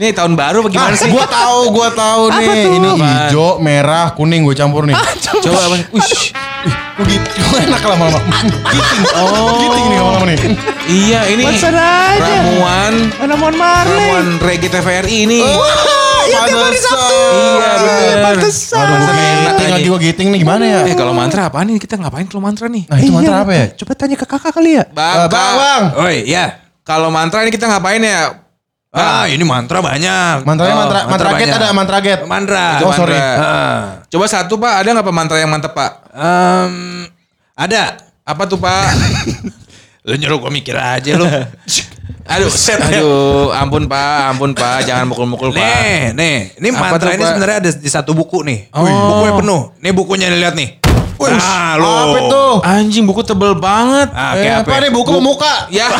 Oh, 0.00 0.02
Ini 0.02 0.16
tahun 0.16 0.32
baru 0.32 0.64
bagaimana 0.64 0.96
sih? 0.96 1.12
Gua 1.12 1.28
tahu, 1.28 1.76
gua 1.76 1.92
tahu 1.92 2.32
Apa 2.32 2.40
nih. 2.40 2.48
tuh? 2.64 2.72
Ini 2.72 2.88
hijau, 2.96 3.48
merah, 3.60 4.16
kuning 4.16 4.42
gue 4.42 4.56
campur 4.56 4.88
nih. 4.88 4.96
Coba 5.44 5.60
apa? 5.60 5.76
Ush. 5.92 6.32
Gitu? 7.00 7.40
Enak 7.60 7.84
lama-lama. 7.84 8.16
Giting. 8.66 9.02
Oh. 9.12 9.60
Giting 9.60 9.86
nih 9.86 9.98
lama-lama 10.00 10.24
nih. 10.26 10.38
Iya 10.88 11.20
ini 11.28 11.42
Pesan 11.46 11.76
aja. 11.76 12.16
ramuan 12.16 12.94
Ramuan 13.18 13.54
Marley. 13.54 13.92
ramuan 13.92 14.26
reggae 14.40 14.68
TVRI 14.68 15.16
ini. 15.28 15.40
Iya 15.40 16.40
tiap 16.46 16.64
hari 16.64 16.78
Sabtu. 16.78 17.20
Iya 17.30 17.70
bener. 17.76 18.16
Pantesan. 18.22 18.80
Aduh, 18.80 18.96
Enak 18.96 19.52
giting 19.52 19.68
lagi 19.70 19.86
gue 19.86 20.00
giting 20.02 20.28
nih 20.32 20.38
gimana 20.40 20.64
ya? 20.64 20.80
Eh 20.88 20.96
kalau 20.96 21.12
mantra 21.12 21.44
apaan 21.44 21.68
nih? 21.68 21.76
Kita 21.76 22.00
ngapain 22.00 22.24
kalau 22.24 22.40
mantra 22.40 22.72
nih? 22.72 22.88
Nah, 22.88 22.96
itu 22.96 23.04
Iya, 23.04 23.12
mantra 23.14 23.36
apa 23.38 23.52
ya? 23.52 23.66
Coba 23.76 23.92
tanya 23.94 24.16
ke 24.16 24.24
kakak 24.24 24.52
kali 24.54 24.80
ya. 24.80 24.84
Bang, 24.88 25.16
Eh, 25.18 25.28
Bang, 25.28 25.54
Bang. 25.56 25.82
Oi, 26.00 26.24
ya. 26.24 26.56
Kalau 26.80 27.08
mantra 27.08 27.44
ini 27.44 27.52
kita 27.52 27.68
ngapain 27.68 28.00
ya? 28.00 28.48
Ah, 28.90 29.30
ini 29.30 29.46
mantra 29.46 29.78
banyak. 29.78 30.42
Mantranya 30.42 30.74
Oh, 30.74 30.80
mantra 30.82 31.00
mantra 31.06 31.30
get 31.38 31.46
banyak. 31.46 31.58
ada 31.62 31.68
mantra 31.70 31.98
get. 32.02 32.20
Mantra. 32.26 32.66
Itu 32.82 32.86
Oh, 32.90 32.94
sorry. 32.94 33.14
mantra. 33.14 33.38
Ah. 33.38 33.82
Coba 34.10 34.24
satu 34.26 34.58
pak, 34.58 34.82
ada 34.82 34.88
nggak 34.98 35.06
pak 35.06 35.14
mantra 35.14 35.36
yang 35.38 35.50
mantep 35.50 35.70
pak? 35.70 36.10
Em, 36.10 37.06
ada. 37.54 38.02
Apa 38.26 38.50
tuh 38.50 38.58
pak? 38.58 38.90
Lu 40.10 40.18
nyuruh 40.18 40.42
gue 40.42 40.50
mikir 40.50 40.74
aja 40.74 41.14
lu. 41.14 41.22
Aduh, 42.30 42.46
aduh, 42.46 43.50
ampun 43.58 43.90
Pak, 43.90 44.30
ampun 44.30 44.54
Pak, 44.54 44.86
jangan 44.86 45.10
mukul-mukul 45.10 45.50
Pak. 45.50 45.58
Nih, 45.58 46.14
nih, 46.14 46.36
ini 46.62 46.68
Apa 46.70 46.94
mantra 46.94 47.10
tuh, 47.10 47.18
ini 47.18 47.24
sebenarnya 47.26 47.56
ada 47.58 47.70
di 47.74 47.90
satu 47.90 48.14
buku 48.14 48.46
nih. 48.46 48.70
Oh. 48.70 48.86
Bukunya 48.86 49.32
penuh. 49.34 49.60
Nih 49.82 49.90
bukunya 49.90 50.26
nih 50.30 50.78
nih. 51.26 51.36
Nah, 51.36 51.72
lo. 51.74 51.90
Apa 51.90 52.18
itu? 52.18 52.44
Anjing 52.62 53.04
buku 53.04 53.20
tebel 53.20 53.52
banget. 53.54 54.08
Ah, 54.10 54.32
Eh, 54.32 54.46
kayak 54.46 54.56
apa 54.62 54.74
nih 54.78 54.90
buku 54.90 55.12
muka? 55.18 55.68
Ya. 55.68 55.90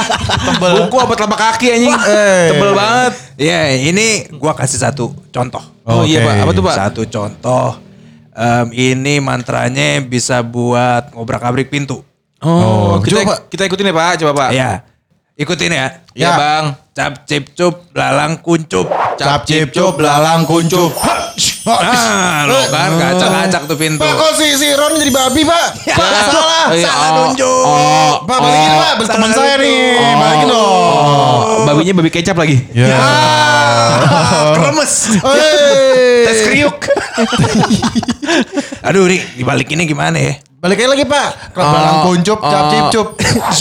buku 0.80 0.96
apa 0.96 1.12
telapak 1.14 1.38
kaki 1.38 1.66
anjing. 1.70 1.94
Eh. 1.94 2.46
Tebel 2.50 2.72
banget. 2.72 3.12
Ya, 3.36 3.60
ini 3.72 4.06
gua 4.32 4.52
kasih 4.52 4.78
satu 4.78 5.12
contoh. 5.28 5.62
Oh, 5.82 6.02
iya 6.02 6.20
Oke. 6.20 6.26
Pak, 6.26 6.34
apa 6.38 6.50
tuh 6.52 6.62
Pak? 6.62 6.74
Satu 6.76 7.02
contoh. 7.04 7.68
Em, 8.30 8.66
ini 8.72 9.18
mantranya 9.18 9.98
bisa 10.00 10.40
buat 10.40 11.10
ngobrak-abrik 11.12 11.68
pintu. 11.68 12.00
Oh, 12.40 12.48
Oh, 12.48 12.92
kita 12.98 13.20
coba, 13.20 13.36
Pak. 13.36 13.38
kita 13.50 13.62
ikutin 13.66 13.90
ya 13.90 13.94
Pak, 13.94 14.12
coba 14.18 14.32
Pak. 14.34 14.50
Ya. 14.50 14.70
Ikutin 15.40 15.72
ya. 15.72 16.04
Ya, 16.12 16.28
Ya. 16.28 16.30
Bang. 16.36 16.64
Cap 16.92 17.24
cip 17.24 17.56
cup 17.56 17.88
lalang 17.96 18.44
kuncup. 18.44 18.92
Cap 19.16 19.48
cip 19.48 19.72
cup 19.72 19.96
lalang 19.96 20.44
kuncup. 20.44 20.92
Ah, 21.64 22.44
lo 22.48 22.56
kan 22.72 22.92
kacak-kacak 22.96 23.62
tuh 23.68 23.76
pintu. 23.76 24.00
Pak 24.00 24.12
kok 24.16 24.32
si 24.36 24.52
si 24.56 24.68
Ron 24.72 24.96
jadi 24.96 25.12
babi 25.12 25.44
pak? 25.44 25.66
Pak 25.92 26.08
salah. 26.28 26.66
Oh, 26.68 26.76
iya, 26.76 26.84
salah 26.84 27.08
oh, 27.08 27.16
nunjuk. 27.30 27.62
Oh, 27.64 28.12
Pak 28.24 28.38
balikin 28.40 28.70
oh. 28.72 28.80
pak, 28.80 28.92
salah 29.00 29.12
teman 29.16 29.30
saya 29.32 29.54
nih. 29.60 29.80
Balikin 29.96 30.48
dong. 30.48 30.60
Oh, 30.60 31.64
babinya 31.68 31.92
babi 32.00 32.10
kecap 32.12 32.36
lagi. 32.36 32.56
Ya. 32.72 32.88
Kremes. 34.56 34.92
Hei. 35.24 36.24
Tes 36.28 36.38
kriuk. 36.48 36.76
Aduh, 38.88 39.08
Ri, 39.08 39.20
dibalikinnya 39.36 39.84
gimana 39.88 40.16
ya? 40.16 40.40
Balikin 40.60 40.86
lagi 40.86 41.04
pak. 41.04 41.56
Kalau 41.56 41.72
lalang 41.72 41.98
kuncup, 42.04 42.36
cap 42.38 42.68
cip 42.68 42.84
cup. 42.92 43.08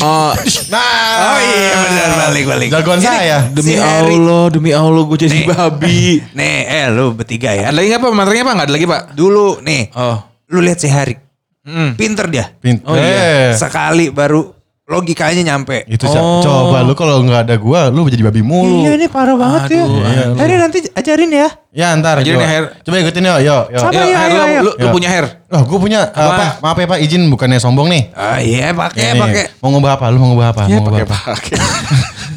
Oh, 0.04 0.36
Nah. 0.74 1.16
Oh 1.26 1.40
iya, 1.40 1.72
benar 1.80 2.10
balik 2.22 2.44
balik. 2.46 2.68
Jagoan 2.70 3.00
saya. 3.00 3.48
demi 3.48 3.72
Si. 3.72 3.80
Allah, 3.80 4.44
demi 4.52 4.72
Allah 4.72 5.02
gue 5.02 5.18
jadi 5.18 5.32
Nih. 5.34 5.48
babi. 5.48 6.20
Nih, 6.38 6.58
eh 6.68 6.86
lu 6.92 7.16
bertiga 7.16 7.56
ya. 7.56 7.72
Ada 7.72 7.80
lagi 7.80 7.88
nggak 7.88 8.02
Pak? 8.02 8.12
Mantranya 8.12 8.44
Pak? 8.44 8.54
Nggak 8.54 8.68
ada 8.68 8.76
lagi 8.76 8.86
Pak? 8.86 9.02
Dulu 9.14 9.48
nih, 9.62 9.84
Oh. 9.96 10.18
lu 10.50 10.60
lihat 10.60 10.76
si 10.78 10.88
Harik. 10.88 11.20
Hmm. 11.64 11.96
Pinter 11.96 12.28
dia. 12.28 12.46
Pint- 12.54 12.84
Oh, 12.84 12.92
iya. 12.94 13.08
Eh. 13.08 13.50
Sekali 13.56 14.12
baru 14.12 14.59
logikanya 14.90 15.54
nyampe. 15.54 15.86
Itu. 15.86 16.10
Oh. 16.10 16.42
coba 16.42 16.82
lu 16.82 16.98
kalau 16.98 17.22
nggak 17.22 17.46
ada 17.46 17.56
gua, 17.62 17.94
lu 17.94 18.10
jadi 18.10 18.26
babi 18.26 18.42
mulu. 18.42 18.82
Iya 18.84 18.98
ini 18.98 19.06
parah 19.06 19.38
banget 19.38 19.78
ya. 19.78 19.84
Aduh, 19.86 20.02
Hari 20.34 20.54
nanti 20.58 20.82
ajarin 20.90 21.30
ya. 21.30 21.48
Ya 21.70 21.94
ntar. 21.94 22.26
Ajarin 22.26 22.42
coba. 22.42 22.44
ya, 22.44 22.50
Her. 22.50 22.64
Coba 22.82 22.96
ikutin 22.98 23.24
yuk, 23.24 23.40
yuk, 23.46 23.64
yuk. 23.70 23.82
Sama 23.86 23.94
ya, 23.94 24.18
Her, 24.18 24.30
ayo, 24.34 24.34
lu, 24.34 24.44
lu, 24.66 24.72
lu 24.74 24.86
Ya. 24.90 24.92
punya 24.92 25.10
hair. 25.14 25.26
Oh, 25.50 25.62
gue 25.66 25.80
punya 25.80 26.00
uh, 26.10 26.30
Pak, 26.34 26.50
maaf 26.62 26.78
ya 26.78 26.88
Pak, 26.90 27.00
izin 27.06 27.22
bukannya 27.30 27.62
sombong 27.62 27.90
nih. 27.90 28.04
Ah 28.14 28.42
iya 28.42 28.74
pakai 28.74 29.14
Nih, 29.14 29.22
pakai. 29.22 29.44
Mau 29.62 29.70
ngubah 29.74 29.92
apa? 29.98 30.06
Lu 30.10 30.18
mau 30.18 30.34
ngubah 30.34 30.48
apa? 30.58 30.62
Ya, 30.66 30.82
mau 30.82 30.90
ngubah 30.90 31.06
apa? 31.06 31.18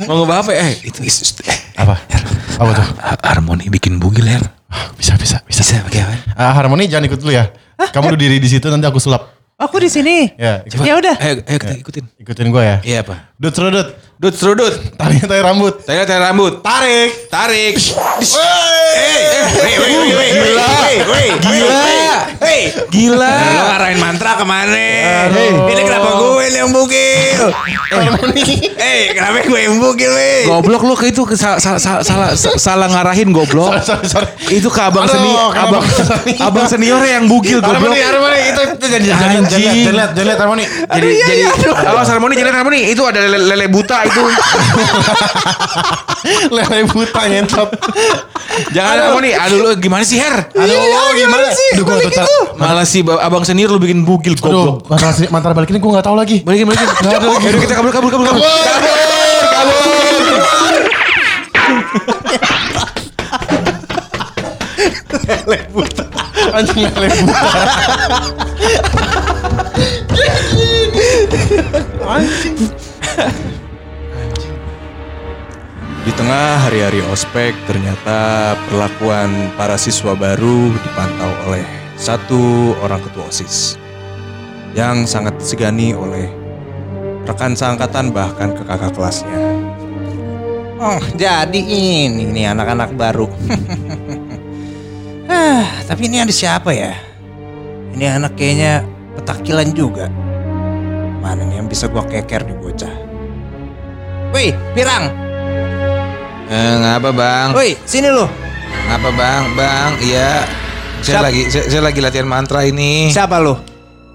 Mau 0.09 0.15
ngubah 0.25 0.37
apa? 0.45 0.51
Eh, 0.53 0.71
itu 0.85 1.01
is, 1.05 1.17
eh, 1.45 1.57
Apa? 1.77 1.97
Apa 2.61 2.71
tuh? 2.73 2.87
harmoni 3.25 3.69
bikin 3.69 3.97
bugil 3.97 4.29
Her. 4.29 4.45
Bisa, 4.97 5.17
bisa, 5.17 5.41
bisa. 5.45 5.61
Bisa 5.65 5.81
pakai 5.85 6.01
apa? 6.05 6.15
Ah, 6.37 6.53
harmoni 6.53 6.88
jangan 6.88 7.09
ikut 7.09 7.21
dulu 7.21 7.33
ya. 7.33 7.49
Kamu 7.93 8.12
duduk 8.12 8.21
diri 8.23 8.37
di 8.38 8.49
situ 8.49 8.69
nanti 8.69 8.85
aku 8.85 8.97
sulap. 8.97 9.41
Aku 9.62 9.79
di 9.79 9.87
sini. 9.87 10.35
Ya, 10.35 10.66
ikut. 10.66 10.83
Ya 10.83 10.94
udah. 10.98 11.14
Ayo, 11.22 11.35
ayo 11.46 11.59
kita 11.62 11.75
ikutin. 11.79 12.05
ikutin 12.18 12.46
gue 12.51 12.62
ya. 12.66 12.77
Iya 12.83 12.98
apa? 13.07 13.31
Dut 13.38 13.55
serudut. 13.55 13.94
Dut 14.23 14.39
serudut. 14.39 14.71
Tarik 14.95 15.27
tarik 15.27 15.43
rambut. 15.43 15.83
Tarik 15.83 16.07
tarik 16.07 16.23
rambut. 16.23 16.63
Tarik. 16.63 17.11
Tarik. 17.27 17.75
Gila. 20.39 20.71
Gila. 21.43 21.91
Hei, 22.39 22.71
Gila. 22.87 23.35
Lu 23.35 23.51
ngarahin 23.67 23.99
mantra 23.99 24.39
ke 24.39 24.45
mana? 24.47 24.79
Ini 25.67 25.83
kenapa 25.83 26.23
gue 26.23 26.45
yang 26.55 26.71
bugil? 26.71 27.51
Eh, 28.79 29.11
kenapa 29.11 29.43
gue 29.43 29.59
yang 29.59 29.83
bugil, 29.83 30.11
weh? 30.15 30.47
Goblok 30.47 30.83
lu 30.87 30.95
ke 30.95 31.11
itu 31.11 31.27
salah 31.35 31.59
sa- 31.59 32.59
salah 32.59 32.89
ngarahin 32.95 33.35
goblok. 33.35 33.75
Itu 34.47 34.71
ke 34.71 34.81
abang 34.87 35.11
seni 35.11 35.35
abang 35.35 35.83
abang 36.39 36.67
senior 36.71 37.03
yang 37.03 37.27
bugil 37.27 37.59
goblok. 37.59 37.91
Harmoni, 37.91 38.39
itu 38.55 38.63
itu 38.71 38.87
lihat, 38.87 39.03
jangan 39.03 39.91
lihat, 39.91 40.11
jangan 40.15 40.27
lihat 40.31 40.41
harmoni. 40.41 40.65
Jadi 40.71 41.09
jadi 41.19 41.43
awas 41.91 42.07
harmoni 42.07 42.87
itu 42.87 43.03
ada 43.03 43.19
lele 43.27 43.67
buta 43.67 44.12
itu. 44.12 44.22
Lele 46.55 46.79
buta 46.87 47.22
ngentot. 47.27 47.68
Jangan 48.77 48.96
harmoni. 49.01 49.31
Aduh 49.33 49.59
lu 49.59 49.70
gimana 49.81 50.05
sih 50.05 50.20
Her? 50.20 50.53
Aduh, 50.53 51.11
gimana 51.16 51.48
sih? 51.57 51.68
Aduh, 51.81 51.85
gak 51.88 52.12
tahu. 52.14 52.37
Malah 52.61 52.85
si 52.85 53.01
ba- 53.01 53.20
abang 53.25 53.42
senior 53.42 53.72
lu 53.72 53.81
bikin 53.81 54.05
bugil 54.05 54.37
Aduh, 54.38 54.44
goblok. 54.44 54.77
mantra 54.87 55.11
mantra 55.33 55.51
balik 55.57 55.70
ini 55.72 55.81
gue 55.81 55.90
gak 55.96 56.07
tahu 56.07 56.16
lagi. 56.16 56.37
Balikin 56.44 56.66
balikin. 56.68 56.88
Yaudah 57.03 57.61
kita 57.61 57.75
kabur 57.75 57.90
kabur 57.90 58.11
kabur 58.12 58.27
kabur. 58.29 58.42
Anjing 66.53 66.85
lele 66.85 67.09
buta. 67.25 67.62
Di 76.03 76.11
tengah 76.19 76.67
hari-hari 76.67 76.99
ospek, 77.15 77.55
ternyata 77.71 78.53
perlakuan 78.67 79.55
para 79.55 79.79
siswa 79.79 80.19
baru 80.19 80.75
dipantau 80.75 81.31
oleh 81.47 81.62
satu 81.95 82.75
orang 82.83 82.99
ketua 83.07 83.31
OSIS 83.31 83.79
yang 84.75 85.07
sangat 85.07 85.38
disegani 85.38 85.95
oleh 85.95 86.27
rekan 87.23 87.55
seangkatan 87.55 88.11
bahkan 88.11 88.51
ke 88.51 88.67
kakak 88.67 88.91
kelasnya. 88.99 89.38
Oh, 90.83 90.99
jadi 91.15 91.61
ini 91.62 92.27
nih 92.35 92.51
anak-anak 92.51 92.99
baru. 92.99 93.31
ah, 95.31 95.62
tapi 95.87 96.11
ini 96.11 96.19
ada 96.19 96.35
siapa 96.35 96.75
ya? 96.75 96.99
Ini 97.95 98.19
anak 98.19 98.35
kayaknya 98.35 98.83
petakilan 99.23 99.71
juga. 99.71 100.11
Mana 101.23 101.47
nih 101.47 101.62
yang 101.62 101.71
bisa 101.71 101.87
gua 101.87 102.03
keker 102.03 102.43
di 102.43 102.59
bocah? 102.59 102.91
Woi, 104.35 104.51
Pirang. 104.75 105.31
Eh, 106.53 106.75
ngapa 106.85 107.17
bang? 107.17 107.49
Woi, 107.57 107.73
sini 107.88 108.12
lu. 108.12 108.29
Ngapa 108.85 109.09
bang? 109.17 109.43
Bang, 109.57 109.91
iya. 110.05 110.45
Saya 111.01 111.19
Siap. 111.19 111.23
lagi 111.25 111.43
saya, 111.49 111.65
saya 111.73 111.83
lagi 111.83 112.01
latihan 112.05 112.29
mantra 112.29 112.61
ini. 112.69 113.09
Siapa 113.09 113.41
lu? 113.41 113.57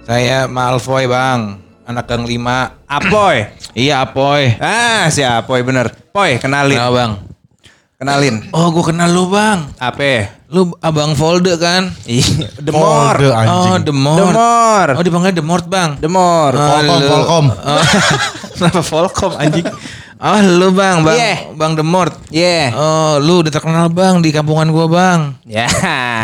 Saya 0.05 0.45
Malfoy 0.45 1.09
bang, 1.09 1.57
anak 1.83 2.05
gang 2.05 2.29
lima. 2.29 2.77
Apoy. 2.85 3.41
Iya 3.73 4.05
Apoy. 4.05 4.53
Ah, 4.61 5.09
si 5.09 5.25
Apoy 5.25 5.65
bener. 5.65 5.89
Poy, 6.13 6.37
kenalin. 6.37 6.77
Kenapa 6.77 6.93
bang? 6.93 7.11
Kenalin. 7.97 8.35
Oh 8.53 8.69
gue 8.69 8.85
kenal 8.85 9.09
lu 9.09 9.33
bang. 9.33 9.73
Apa? 9.81 10.37
Lu 10.53 10.69
abang 10.77 11.17
Volde 11.17 11.57
kan? 11.57 11.89
Ih, 12.05 12.21
Demor. 12.61 13.17
Anjing. 13.17 13.49
Oh 13.49 13.77
Demort. 13.81 14.21
Demor. 14.37 14.87
Oh 14.93 15.01
dipanggil 15.01 15.33
Demort 15.33 15.65
bang. 15.65 15.97
Demor. 15.97 16.53
Oh, 16.53 16.61
Volcom. 16.85 17.01
Volcom. 17.01 17.45
Oh, 17.49 17.81
Kenapa 18.53 18.81
Volcom 18.85 19.31
anjing? 19.41 19.65
Oh 20.17 20.39
lu 20.41 20.73
bang, 20.73 21.01
bang, 21.01 21.13
Iya. 21.13 21.33
bang 21.53 21.71
Demort. 21.73 22.13
Yeah. 22.29 22.73
Oh 22.73 23.17
lu 23.17 23.41
udah 23.41 23.51
terkenal 23.51 23.85
bang 23.87 24.17
di 24.17 24.29
kampungan 24.29 24.65
gua 24.67 24.85
bang. 24.85 25.19
Ya. 25.43 25.69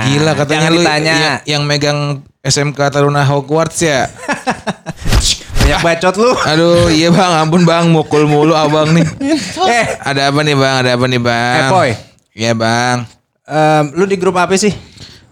Gila 0.03 0.34
katanya 0.34 0.65
Jangan 0.65 0.71
lu 0.71 0.82
ditanya. 0.82 1.13
yang, 1.13 1.38
yang 1.45 1.62
megang 1.63 1.99
SMK 2.39 2.79
Taruna 2.89 3.21
Hogwarts 3.21 3.77
ya. 3.79 4.10
Banyak 5.63 5.79
bacot 5.79 6.15
lu. 6.17 6.32
Aduh 6.36 6.89
iya 6.89 7.08
bang, 7.08 7.32
ampun 7.39 7.63
bang, 7.63 7.88
mukul 7.88 8.25
mulu 8.25 8.51
abang 8.51 8.91
nih. 8.91 9.06
eh, 9.71 9.86
Ada 10.01 10.27
apa 10.27 10.41
nih 10.41 10.53
bang? 10.53 10.75
Ada 10.82 10.89
apa 10.93 11.06
nih 11.06 11.21
bang? 11.21 11.56
Eh, 11.56 11.69
Poy. 11.69 11.89
Iya 12.34 12.51
bang. 12.53 12.97
em, 13.43 13.84
lu 13.93 14.03
di 14.03 14.15
grup 14.15 14.36
apa 14.36 14.56
sih? 14.56 14.73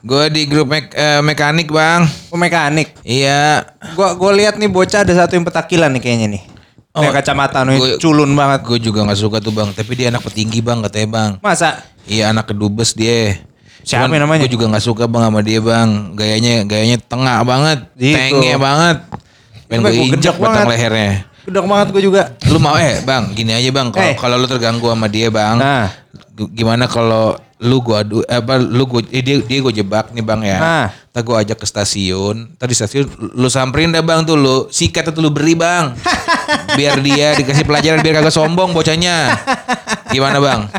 Gue 0.02 0.30
di 0.30 0.46
grup 0.46 0.68
mek- 0.68 0.92
eh, 0.92 1.20
mekanik 1.20 1.68
bang. 1.68 2.06
Oh, 2.30 2.36
mekanik. 2.36 2.94
Iya. 3.02 3.66
Gua 3.92 4.14
gua 4.14 4.32
lihat 4.32 4.56
nih 4.56 4.66
bocah 4.66 5.02
ada 5.02 5.14
satu 5.16 5.34
yang 5.34 5.44
petakilan 5.44 5.90
nih 5.90 6.00
kayaknya 6.00 6.28
nih. 6.32 6.44
Oh, 6.92 7.00
Kayak 7.00 7.24
kacamata 7.24 7.64
nih, 7.64 7.80
gua- 7.80 7.98
culun 7.98 8.32
banget. 8.36 8.60
Gue 8.62 8.80
juga 8.82 9.00
nggak 9.08 9.16
suka 9.18 9.38
tuh 9.40 9.50
bang. 9.50 9.72
Tapi 9.72 9.92
dia 9.96 10.12
anak 10.12 10.28
petinggi 10.28 10.60
bang 10.60 10.84
katanya 10.84 11.08
bang. 11.10 11.32
Masa? 11.40 11.80
Iya 12.04 12.30
anak 12.30 12.52
kedubes 12.52 12.92
dia. 12.92 13.40
Siapa 13.82 14.12
namanya? 14.12 14.44
Gue 14.44 14.52
juga 14.52 14.68
nggak 14.68 14.84
suka 14.84 15.08
bang 15.08 15.24
sama 15.24 15.40
dia 15.40 15.58
bang. 15.58 16.12
Gayanya 16.14 16.68
gayanya 16.68 17.00
tengah 17.00 17.40
banget, 17.42 17.80
Gitu. 17.96 18.12
tenge 18.14 18.52
banget. 18.60 18.98
Pengen 19.66 19.82
gue 19.82 19.94
injek 20.06 20.36
batang 20.36 20.68
banget. 20.68 20.76
lehernya. 20.76 21.12
Gedok 21.42 21.66
banget 21.66 21.88
gue 21.90 22.02
juga. 22.04 22.22
Lu 22.46 22.60
mau 22.60 22.76
eh 22.76 23.00
bang, 23.02 23.24
gini 23.32 23.52
aja 23.52 23.70
bang. 23.72 23.88
Kalau 23.90 24.06
Eh. 24.06 24.16
kalau 24.20 24.36
lu 24.36 24.46
terganggu 24.46 24.86
sama 24.86 25.08
dia 25.08 25.32
bang, 25.32 25.56
Nah. 25.56 25.88
gimana 26.52 26.86
kalau 26.86 27.34
lu 27.58 27.78
gua 27.80 28.02
adu 28.02 28.20
eh, 28.22 28.36
apa 28.36 28.58
lu 28.58 28.84
gua 28.84 29.00
eh, 29.08 29.22
dia 29.22 29.38
dia 29.40 29.58
gua 29.60 29.70
jebak 29.70 30.12
nih 30.12 30.22
bang 30.22 30.42
ya. 30.44 30.58
Nah. 30.58 30.86
Ntar 31.12 31.28
gua 31.28 31.44
ajak 31.44 31.60
ke 31.60 31.68
stasiun, 31.68 32.56
tadi 32.56 32.72
stasiun 32.72 33.04
lu 33.36 33.52
samperin 33.52 33.92
dah 33.92 34.00
bang 34.00 34.24
tuh 34.24 34.40
lu 34.40 34.72
sikat 34.72 35.12
tuh 35.12 35.20
lu 35.20 35.28
beri 35.28 35.60
bang. 35.60 35.92
biar 36.80 37.04
dia 37.04 37.36
dikasih 37.36 37.68
pelajaran 37.68 38.00
biar 38.00 38.24
kagak 38.24 38.32
sombong 38.32 38.72
bocahnya. 38.72 39.36
Gimana 40.08 40.40
bang? 40.40 40.72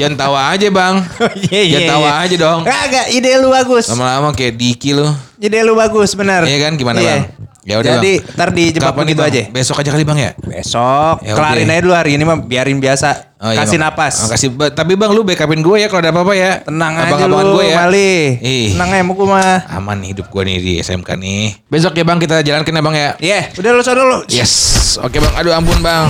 Jangan 0.00 0.16
tawa 0.16 0.40
aja 0.48 0.68
bang. 0.72 1.04
Iya, 1.52 1.60
iya, 1.68 1.76
Jangan 1.76 1.88
tawa 1.92 2.08
iya. 2.08 2.24
aja 2.24 2.36
dong. 2.40 2.60
Kagak, 2.64 3.06
ide 3.12 3.30
lu 3.36 3.48
bagus. 3.52 3.84
Lama-lama 3.92 4.32
kayak 4.32 4.56
Diki 4.56 4.96
lu. 4.96 5.12
Ide 5.36 5.60
lu 5.60 5.76
bagus, 5.76 6.16
benar. 6.16 6.48
Iya 6.48 6.56
kan? 6.56 6.72
Gimana, 6.80 6.96
Iya. 7.00 7.12
Bang? 7.12 7.22
Ya 7.66 7.82
udah 7.82 7.98
Jadi 7.98 8.12
bang. 8.16 8.34
ntar 8.38 8.48
dijebak 8.54 8.88
Kapan 8.88 9.02
begitu 9.02 9.20
Bang? 9.20 9.28
aja. 9.28 9.42
Besok 9.50 9.76
aja 9.82 9.90
kali 9.90 10.04
bang 10.06 10.18
ya. 10.20 10.30
Besok 10.38 11.16
Ya, 11.20 11.34
kelarin 11.34 11.66
oke. 11.66 11.74
aja 11.74 11.80
dulu 11.82 11.94
hari 11.94 12.10
ini 12.14 12.22
mah 12.22 12.38
biarin 12.38 12.78
biasa. 12.78 13.08
Oh, 13.36 13.50
iya, 13.50 13.58
Kasih 13.60 13.76
Bang. 13.76 13.90
napas. 13.90 14.14
Oh, 14.16 14.28
kasih. 14.30 14.48
Tapi 14.70 14.94
bang 14.94 15.10
lu 15.10 15.20
backupin 15.20 15.60
gue 15.60 15.76
ya 15.76 15.90
kalau 15.90 15.98
ada 15.98 16.08
apa-apa 16.08 16.32
ya. 16.32 16.62
Tenang 16.62 16.94
aja 16.94 17.10
Abang-abangan 17.10 17.42
lu, 17.44 17.52
gue 17.52 17.64
ya. 17.66 17.76
Mali. 17.76 18.14
Ih. 18.38 18.66
Tenang 18.70 18.88
aja 18.88 19.02
mau 19.02 19.12
gue 19.12 19.28
mah. 19.28 19.58
Aman 19.68 19.96
nih 19.98 20.08
hidup 20.08 20.26
gue 20.26 20.42
nih 20.42 20.56
di 20.56 20.72
SMK 20.78 21.10
nih. 21.16 21.44
Besok 21.66 21.92
ya 21.92 22.04
bang 22.06 22.18
kita 22.18 22.36
jalankan 22.40 22.70
ya 22.70 22.80
bang 22.80 22.94
ya. 22.96 23.10
Iya, 23.18 23.40
udah 23.56 23.70
lu 23.72 23.82
sana 23.82 23.98
dulu. 23.98 24.18
Yes. 24.30 24.52
Oke 24.98 25.18
bang. 25.18 25.34
Aduh 25.34 25.50
ampun 25.50 25.76
bang. 25.80 26.06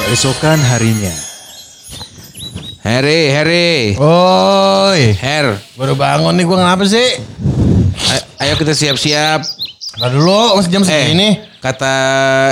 Keesokan 0.00 0.56
harinya, 0.64 1.12
Harry, 2.80 3.28
Harry. 3.28 3.92
Oi, 3.94 5.12
Her. 5.12 5.60
baru 5.76 5.92
bangun 5.92 6.32
nih 6.32 6.44
gua 6.44 6.56
kenapa 6.58 6.82
sih? 6.82 7.20
Ayo, 8.08 8.20
ayo 8.40 8.52
kita 8.56 8.72
siap-siap. 8.72 9.44
Ntar 9.98 10.14
dulu, 10.14 10.54
masih 10.54 10.70
jam 10.70 10.82
Eh, 10.82 10.86
segini. 10.86 11.28
kata 11.58 11.94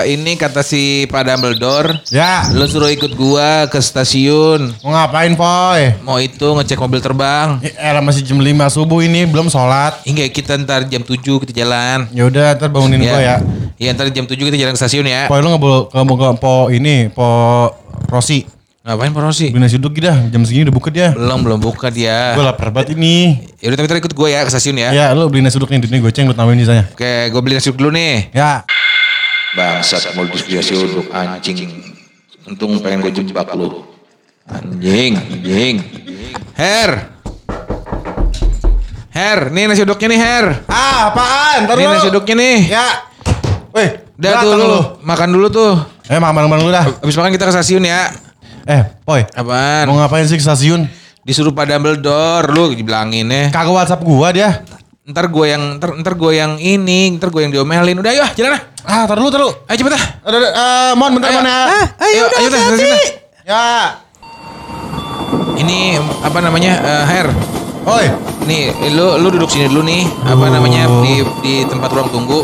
ini 0.05 0.35
kata 0.35 0.67
si 0.67 1.07
Pak 1.07 1.23
Dumbledore, 1.23 2.03
Ya, 2.11 2.43
lu 2.51 2.67
suruh 2.67 2.91
ikut 2.91 3.15
gua 3.15 3.71
ke 3.71 3.79
stasiun. 3.79 4.75
mau 4.83 4.91
ngapain, 4.91 5.31
Poy? 5.33 5.95
Mau 6.03 6.19
itu 6.19 6.43
ngecek 6.43 6.75
mobil 6.77 6.99
terbang. 6.99 7.63
Eh, 7.63 8.03
masih 8.03 8.27
jam 8.27 8.43
5 8.43 8.67
subuh 8.67 8.99
ini, 8.99 9.23
belum 9.25 9.47
sholat. 9.47 10.03
Hingga 10.03 10.27
kita 10.27 10.59
ntar 10.59 10.91
jam 10.91 11.01
7 11.01 11.39
kita 11.39 11.55
jalan. 11.55 12.11
Ya 12.11 12.27
udah, 12.27 12.59
ntar 12.59 12.67
bangunin 12.67 12.99
gua 13.01 13.23
ya. 13.23 13.37
Iya 13.79 13.95
ntar 13.95 14.11
jam 14.11 14.27
7 14.27 14.43
kita 14.43 14.59
jalan 14.59 14.75
ke 14.75 14.81
stasiun 14.83 15.07
ya. 15.07 15.31
Poy, 15.31 15.39
lu 15.39 15.55
nggak 15.55 15.63
boleh 15.63 15.87
ke 15.87 16.41
po 16.43 16.67
ini, 16.75 17.07
po 17.09 17.71
Rosi. 18.11 18.56
Ngapain 18.87 19.11
Pak 19.11 19.19
Rosi? 19.19 19.51
Beli 19.51 19.67
nasi 19.67 19.83
uduk 19.83 19.99
dah, 19.99 20.15
jam 20.31 20.47
segini 20.47 20.71
udah 20.71 20.77
buka 20.79 20.95
dia. 20.95 21.11
Belum 21.11 21.43
belum 21.43 21.59
buka 21.59 21.91
dia. 21.91 22.39
Gue 22.39 22.47
lapar 22.47 22.71
banget 22.71 22.95
ini. 22.95 23.35
Ya 23.59 23.75
udah 23.75 23.83
tapi 23.83 23.99
ikut 23.99 24.15
gue 24.15 24.29
ya 24.31 24.47
ke 24.47 24.51
stasiun 24.55 24.79
ya. 24.79 24.95
Ya, 24.95 25.07
lu 25.11 25.27
beli 25.27 25.43
nasi 25.43 25.59
uduk 25.59 25.75
nih, 25.75 25.83
duitnya 25.83 25.99
goceng, 25.99 26.31
lu 26.31 26.39
tambahin 26.39 26.63
sisanya. 26.63 26.87
Oke, 26.95 27.27
gue 27.35 27.41
beli 27.43 27.59
nasi 27.59 27.75
uduk 27.75 27.83
dulu 27.83 27.91
nih. 27.99 28.31
Ya, 28.31 28.63
Bangsat 29.59 30.15
modus 30.15 30.47
nasi 30.47 30.79
uduk 30.79 31.11
anjing. 31.11 31.67
Untung 32.47 32.79
pengen 32.79 33.03
gue 33.03 33.11
jebak 33.11 33.51
lu. 33.59 33.83
Anjing, 34.47 35.19
anjing. 35.19 35.83
Her. 36.55 37.11
Her, 39.11 39.51
nih 39.51 39.67
nasi 39.67 39.83
uduknya 39.83 40.15
nih 40.15 40.21
Her. 40.23 40.47
Ah, 40.71 41.11
apaan? 41.11 41.67
Ntar 41.67 41.75
Ini 41.75 41.91
dulu. 41.91 41.95
nasi 41.99 42.07
uduknya 42.15 42.35
nih. 42.39 42.59
Ya. 42.71 42.87
Weh, 43.75 43.89
Udah 44.15 44.33
tuh 44.47 44.53
lu, 44.55 44.79
makan 45.03 45.29
dulu 45.35 45.47
tuh. 45.51 45.75
Eh, 46.07 46.23
makan 46.23 46.47
makan 46.47 46.63
dulu 46.63 46.71
dah. 46.71 46.87
Habis 47.03 47.19
makan 47.19 47.35
kita 47.35 47.51
ke 47.51 47.53
stasiun 47.59 47.83
ya. 47.83 48.26
Eh, 48.67 48.83
Poy. 49.07 49.23
Apaan? 49.31 49.87
Mau 49.87 49.97
ngapain 49.97 50.27
sih 50.27 50.35
ke 50.35 50.43
stasiun? 50.43 50.91
Disuruh 51.23 51.55
Pak 51.55 51.71
Dumbledore, 51.71 52.51
lu 52.51 52.75
dibilangin 52.75 53.27
ya. 53.31 53.51
Kagak 53.55 53.71
WhatsApp 53.75 54.03
gua 54.03 54.31
dia. 54.31 54.63
Ntar 55.07 55.31
gue 55.31 55.47
yang 55.47 55.79
ntar, 55.79 55.95
ntar 56.03 56.19
gue 56.19 56.33
yang 56.35 56.59
ini, 56.59 57.15
ntar 57.15 57.31
gue 57.31 57.47
yang 57.47 57.55
diomelin. 57.55 57.95
Udah 57.95 58.11
ayo, 58.11 58.27
ah, 58.27 58.31
jalan 58.35 58.59
ah. 58.59 58.63
Ah, 58.83 59.03
tar 59.07 59.15
dulu, 59.15 59.31
tar 59.31 59.39
dulu. 59.39 59.55
Ayo 59.71 59.77
cepet 59.79 59.95
ah. 59.95 60.05
Ada, 60.27 60.37
ada, 60.37 60.49
eh, 60.51 60.93
Mon, 60.99 61.11
bentar, 61.15 61.31
Ayo. 61.31 61.39
Mon 61.39 61.47
ya. 61.47 61.55
Ah, 61.63 61.87
ayo, 62.03 62.25
ayo, 62.27 62.47
dah, 62.51 62.59
hati-hati. 62.59 62.83
sini. 62.83 62.99
Ya. 63.47 63.63
Ini 65.57 65.79
apa 66.27 66.39
namanya? 66.43 66.73
eh, 66.83 67.05
Her. 67.07 67.27
Oi. 67.87 68.07
Nih, 68.51 68.75
lu 68.99 69.15
lu 69.23 69.31
duduk 69.31 69.47
sini 69.47 69.71
dulu 69.71 69.87
nih. 69.87 70.03
Apa 70.27 70.51
namanya 70.51 70.91
di 71.07 71.23
di 71.39 71.55
tempat 71.71 71.91
ruang 71.95 72.11
tunggu. 72.11 72.43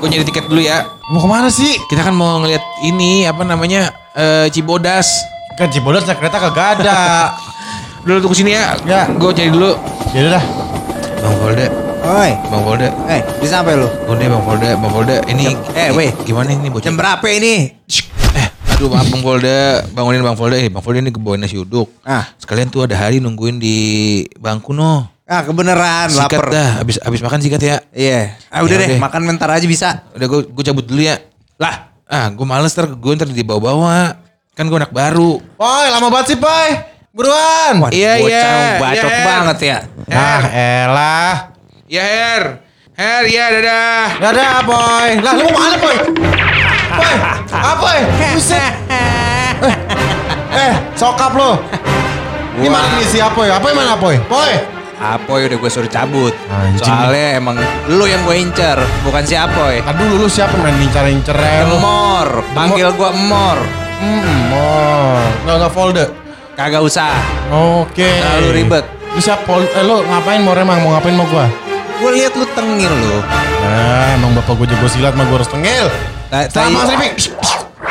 Gue 0.00 0.08
nyari 0.12 0.28
tiket 0.28 0.44
dulu 0.44 0.60
ya. 0.60 0.84
Mau 1.08 1.24
ke 1.24 1.28
mana 1.28 1.48
sih? 1.48 1.80
Kita 1.88 2.04
kan 2.04 2.12
mau 2.12 2.36
ngeliat 2.36 2.60
ini 2.84 3.24
apa 3.24 3.48
namanya 3.48 3.88
eh, 4.12 4.52
Cibodas. 4.52 5.32
Kan 5.54 5.68
Cibodas 5.70 6.02
naik 6.04 6.18
kereta 6.18 6.38
kagak 6.40 6.68
ada. 6.80 6.98
Dulu 8.02 8.18
tunggu 8.20 8.36
sini 8.36 8.52
ya. 8.52 8.74
Ya. 8.82 9.06
Gue 9.08 9.30
cari 9.30 9.48
dulu. 9.48 9.70
ya 10.10 10.20
udah 10.20 10.32
dah. 10.32 10.44
Bang 11.16 11.36
Polda, 11.40 11.66
Oi, 12.04 12.30
Bang 12.44 12.62
Polda. 12.62 12.88
eh 13.08 13.20
bisa 13.40 13.58
sampai 13.58 13.74
lu? 13.74 13.88
Udah 14.04 14.26
Bang 14.28 14.44
Polda, 14.44 14.68
Bang 14.76 14.92
Polda. 14.92 15.16
Ini 15.24 15.56
Eh, 15.72 15.88
weh. 15.90 16.12
gimana 16.20 16.52
ini 16.52 16.68
bocah? 16.68 16.84
Jam 16.84 16.94
berapa 16.94 17.24
ini? 17.26 17.72
Eh, 18.34 18.46
aduh 18.68 18.92
maaf 18.92 19.08
Bang 19.08 19.24
Polda, 19.24 19.58
bangunin 19.88 20.20
Bang 20.20 20.36
Polda. 20.36 20.54
Eh, 20.54 20.68
Bang 20.68 20.84
Polda 20.84 21.00
ini 21.00 21.08
kebawain 21.08 21.40
nasi 21.40 21.56
uduk. 21.56 21.88
Ah. 22.02 22.28
Sekalian 22.36 22.68
tuh 22.68 22.84
ada 22.84 22.92
hari 22.94 23.18
nungguin 23.18 23.56
di 23.56 23.76
bangku 24.36 24.70
no. 24.70 25.08
Ah, 25.24 25.40
kebeneran 25.40 26.12
Sikat 26.12 26.28
lapar. 26.36 26.52
dah, 26.52 26.70
habis 26.76 27.00
habis 27.00 27.18
makan 27.18 27.40
sikat 27.40 27.62
ya. 27.62 27.76
Iya. 27.88 28.36
Ah, 28.52 28.60
udah 28.60 28.76
Ya 28.76 28.80
deh, 28.84 28.88
udah. 28.90 29.00
makan 29.00 29.20
bentar 29.24 29.48
aja 29.48 29.64
bisa. 29.64 30.04
Udah 30.12 30.26
gue 30.28 30.40
gue 30.44 30.62
cabut 30.62 30.84
dulu 30.84 31.00
ya. 31.00 31.16
Lah, 31.56 31.88
ah 32.04 32.28
gue 32.28 32.44
males 32.44 32.68
ntar 32.70 32.92
gue 32.92 33.12
ntar 33.14 33.32
dibawa-bawa. 33.32 34.20
Kan 34.54 34.70
gue 34.70 34.78
anak 34.78 34.94
baru. 34.94 35.42
Poy, 35.58 35.86
lama 35.90 36.06
banget 36.14 36.34
sih, 36.34 36.38
Poy. 36.38 36.68
Buruan. 37.10 37.90
Iya, 37.90 38.22
Bocah 38.22 38.30
iya. 38.30 38.78
bacot 38.78 38.94
Iya, 38.94 39.18
Her. 39.18 39.26
banget 39.26 39.58
ya. 39.58 39.78
Ah, 40.14 40.42
elah. 40.54 41.34
Ya 41.90 42.04
Her. 42.06 42.42
Her, 42.94 43.22
ya 43.26 43.44
dadah. 43.50 44.06
Ya 44.22 44.28
udah, 44.30 44.54
Poy. 44.62 45.08
Lah, 45.18 45.32
lu 45.34 45.42
mau 45.50 45.58
mana, 45.58 45.76
Poy? 45.82 45.96
Poy, 46.94 47.14
apa, 47.50 47.70
Poy? 47.82 47.98
Buset. 48.38 48.72
Eh, 48.94 49.50
eh, 50.54 50.74
sokap 50.94 51.34
lu. 51.34 51.58
Gimana 52.62 52.86
nih 52.94 53.06
si 53.10 53.18
Apoy? 53.18 53.50
Apoy 53.50 53.74
mana, 53.74 53.98
Poy? 53.98 54.22
Poy. 54.30 54.54
Apoy 54.94 55.50
udah 55.50 55.58
gue 55.58 55.70
suruh 55.74 55.90
cabut. 55.90 56.30
Anjing. 56.46 56.86
Soalnya 56.86 57.42
emang 57.42 57.58
lu 57.90 58.06
yang 58.06 58.22
gue 58.22 58.38
incer, 58.38 58.78
bukan 59.02 59.26
si 59.26 59.34
Apoy. 59.34 59.82
Aduh, 59.82 60.14
lu, 60.14 60.22
lu 60.22 60.28
siapa 60.30 60.54
main 60.62 60.78
incar-inceran 60.78 61.66
lu? 61.66 61.82
Emor, 61.82 62.46
panggil 62.54 62.94
gue 62.94 63.10
Emor. 63.10 63.58
Hmm, 63.96 64.38
mor. 64.48 65.22
Nggak, 65.44 65.56
nggak 65.58 65.72
folder. 65.72 66.08
Kagak 66.54 66.82
usah. 66.82 67.14
Oke. 67.50 68.06
Terlalu 68.06 68.50
ribet. 68.54 68.84
Siap 69.14 69.46
pol 69.46 69.62
eh, 69.62 69.82
lu 69.82 70.02
ngapain 70.02 70.42
mau 70.42 70.52
emang 70.52 70.78
mau 70.80 70.90
ngapain 70.92 71.14
mau 71.14 71.26
gua? 71.26 71.46
Gue 71.94 72.10
lihat 72.14 72.34
lu 72.34 72.42
tengil 72.50 72.90
lu. 72.90 73.18
Eh, 73.60 74.08
emang 74.14 74.34
bapak 74.34 74.54
gua 74.54 74.66
jago 74.66 74.86
silat 74.86 75.14
mah 75.14 75.22
gua 75.24 75.38
harus 75.38 75.46
tengil. 75.48 75.86
Sama 76.30 76.50
tai- 76.50 76.70
Mas 76.70 76.88
Rifik. 76.90 77.12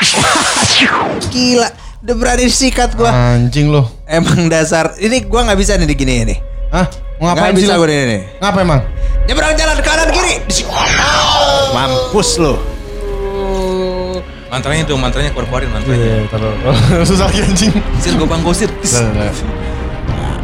Gila, 1.32 1.70
udah 2.04 2.16
berani 2.16 2.46
sikat 2.46 2.94
gue. 2.94 3.08
Anjing 3.08 3.72
lu. 3.72 3.88
Emang 4.04 4.46
dasar, 4.46 4.94
ini 5.00 5.24
gue 5.24 5.39
nggak 5.39 5.56
bisa 5.56 5.80
nih 5.80 5.88
digini 5.88 6.28
nih. 6.28 6.38
Hah? 6.70 6.86
Mau 7.18 7.32
ngapain 7.32 7.50
Nggak 7.50 7.63
bisa 7.63 7.74
gue 7.74 7.88
ini 7.88 8.04
nih. 8.06 8.22
Ngapa 8.38 8.60
emang? 8.60 8.82
Nyebrang 9.24 9.54
jalan 9.56 9.78
kanan 9.80 10.10
kiri. 10.12 10.36
Mampus 11.72 12.36
lu. 12.38 12.54
Mantranya 14.54 14.86
dong, 14.86 15.02
mantranya 15.02 15.34
keluar-keluarin 15.34 15.66
mantranya. 15.74 15.98
Iya, 15.98 16.30
taruh. 16.30 16.54
Susah 17.10 17.26
lagi 17.26 17.42
anjing. 17.42 17.74
Sir, 17.98 18.13
gue 18.13 18.28
bang 18.30 18.38
gosir. 18.46 18.70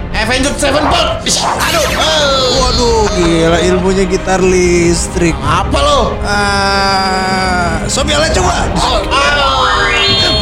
Avenged 0.10 0.58
Sevenfold. 0.58 1.22
Aduh. 1.22 1.86
Waduh, 2.58 3.06
gila 3.14 3.62
ilmunya 3.62 4.10
gitar 4.10 4.42
listrik. 4.42 5.38
Apa 5.46 5.78
lu? 5.78 6.02
Ah, 6.26 7.86
Sobiala 7.86 8.26
coba. 8.34 8.66